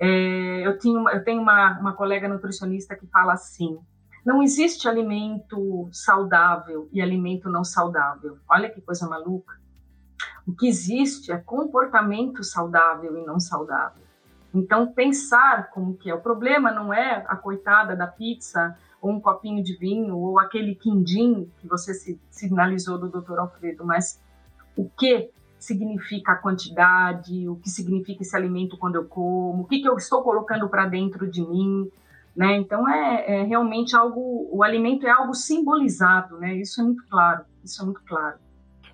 é, 0.00 0.66
eu, 0.66 0.78
tinha, 0.78 0.98
eu 1.10 1.24
tenho 1.24 1.42
uma, 1.42 1.78
uma 1.78 1.92
colega 1.92 2.28
nutricionista 2.28 2.96
que 2.96 3.06
fala 3.06 3.32
assim: 3.32 3.78
não 4.24 4.42
existe 4.42 4.88
alimento 4.88 5.88
saudável 5.92 6.88
e 6.92 7.00
alimento 7.00 7.48
não 7.48 7.64
saudável. 7.64 8.38
Olha 8.48 8.70
que 8.70 8.80
coisa 8.80 9.08
maluca. 9.08 9.54
O 10.46 10.52
que 10.54 10.66
existe 10.66 11.32
é 11.32 11.38
comportamento 11.38 12.42
saudável 12.42 13.16
e 13.18 13.24
não 13.24 13.38
saudável. 13.38 14.02
Então, 14.54 14.92
pensar 14.92 15.70
como 15.70 15.96
que 15.96 16.10
é. 16.10 16.14
O 16.14 16.20
problema 16.20 16.72
não 16.72 16.92
é 16.92 17.24
a 17.28 17.36
coitada 17.36 17.94
da 17.94 18.06
pizza, 18.06 18.76
ou 19.00 19.12
um 19.12 19.20
copinho 19.20 19.62
de 19.62 19.76
vinho, 19.76 20.16
ou 20.16 20.38
aquele 20.38 20.74
quindim 20.74 21.50
que 21.58 21.68
você 21.68 22.18
sinalizou 22.30 22.98
do 22.98 23.08
Dr. 23.08 23.38
Alfredo, 23.38 23.84
mas 23.84 24.20
o 24.76 24.88
que 24.88 25.30
significa 25.58 26.32
a 26.32 26.36
quantidade, 26.36 27.48
o 27.48 27.56
que 27.56 27.68
significa 27.68 28.22
esse 28.22 28.36
alimento 28.36 28.76
quando 28.76 28.96
eu 28.96 29.04
como, 29.04 29.62
o 29.62 29.66
que, 29.66 29.80
que 29.80 29.88
eu 29.88 29.96
estou 29.96 30.22
colocando 30.22 30.68
para 30.68 30.86
dentro 30.86 31.28
de 31.30 31.42
mim, 31.42 31.90
né? 32.34 32.56
Então 32.56 32.88
é, 32.88 33.24
é, 33.26 33.42
realmente 33.42 33.96
algo, 33.96 34.48
o 34.52 34.62
alimento 34.62 35.06
é 35.06 35.10
algo 35.10 35.34
simbolizado, 35.34 36.38
né? 36.38 36.54
Isso 36.54 36.80
é 36.80 36.84
muito 36.84 37.04
claro, 37.08 37.44
isso 37.64 37.82
é 37.82 37.84
muito 37.84 38.00
claro. 38.06 38.36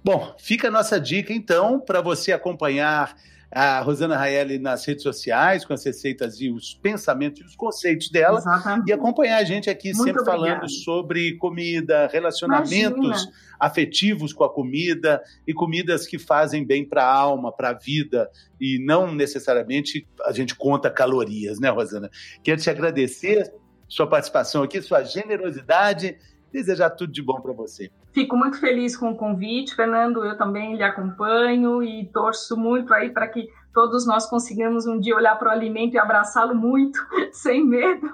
Bom, 0.03 0.35
fica 0.39 0.69
a 0.69 0.71
nossa 0.71 1.01
dica 1.01 1.33
então 1.33 1.81
para 1.81 2.01
você 2.01 2.33
acompanhar 2.33 3.17
a 3.55 3.81
Rosana 3.81 4.17
Raeli 4.17 4.59
nas 4.59 4.85
redes 4.85 5.05
sociais, 5.05 5.65
com 5.65 5.73
as 5.73 5.85
receitas 5.85 6.41
e 6.41 6.51
os 6.51 6.75
pensamentos 6.75 7.41
e 7.41 7.45
os 7.45 7.55
conceitos 7.55 8.11
dela. 8.11 8.39
Exatamente. 8.41 8.89
E 8.89 8.93
acompanhar 8.93 9.39
a 9.39 9.45
gente 9.45 9.71
aqui 9.71 9.95
Muito 9.95 10.05
sempre 10.05 10.23
obrigada. 10.23 10.59
falando 10.59 10.69
sobre 10.69 11.37
comida, 11.37 12.09
relacionamentos 12.09 13.05
Imagina. 13.05 13.33
afetivos 13.61 14.33
com 14.33 14.43
a 14.43 14.53
comida 14.53 15.23
e 15.47 15.55
comidas 15.55 16.05
que 16.05 16.19
fazem 16.19 16.67
bem 16.67 16.85
para 16.85 17.05
a 17.05 17.15
alma, 17.15 17.53
para 17.53 17.71
a 17.71 17.75
vida. 17.75 18.29
E 18.61 18.85
não 18.85 19.15
necessariamente 19.15 20.05
a 20.25 20.33
gente 20.33 20.57
conta 20.57 20.91
calorias, 20.91 21.61
né, 21.61 21.71
Rosana? 21.71 22.11
Quero 22.43 22.61
te 22.61 22.69
agradecer 22.69 23.55
sua 23.89 24.09
participação 24.09 24.65
aqui, 24.65 24.83
sua 24.83 25.05
generosidade 25.05 26.19
desejar 26.53 26.91
tudo 26.91 27.13
de 27.13 27.23
bom 27.23 27.41
para 27.41 27.53
você. 27.53 27.91
Fico 28.15 28.37
muito 28.37 28.61
feliz 28.61 28.97
com 28.97 29.11
o 29.11 29.17
convite, 29.17 29.75
Fernando. 29.75 30.25
Eu 30.25 30.39
também 30.39 30.77
lhe 30.77 30.85
acompanho 30.85 31.83
e 31.83 32.07
torço 32.13 32.57
muito 32.57 32.95
aí 32.95 33.11
para 33.11 33.27
que 33.27 33.49
todos 33.73 34.07
nós 34.07 34.25
consigamos 34.25 34.87
um 34.87 35.01
dia 35.01 35.17
olhar 35.17 35.37
para 35.37 35.49
o 35.49 35.51
alimento 35.51 35.95
e 35.95 35.99
abraçá-lo 35.99 36.55
muito, 36.55 36.97
sem 37.35 37.67
medo. 37.67 38.09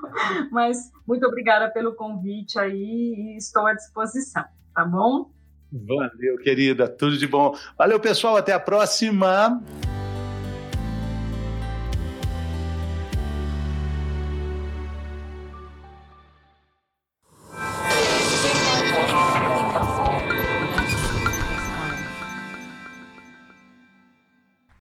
Mas 0.50 0.90
muito 1.06 1.26
obrigada 1.26 1.70
pelo 1.70 1.94
convite 1.94 2.58
aí 2.58 2.74
e 2.74 3.36
estou 3.36 3.66
à 3.66 3.74
disposição, 3.74 4.44
tá 4.74 4.86
bom? 4.86 5.30
Valeu, 5.70 6.38
querida. 6.42 6.88
Tudo 6.88 7.18
de 7.18 7.26
bom. 7.26 7.54
Valeu, 7.76 8.00
pessoal. 8.00 8.38
Até 8.38 8.54
a 8.54 8.58
próxima. 8.58 9.62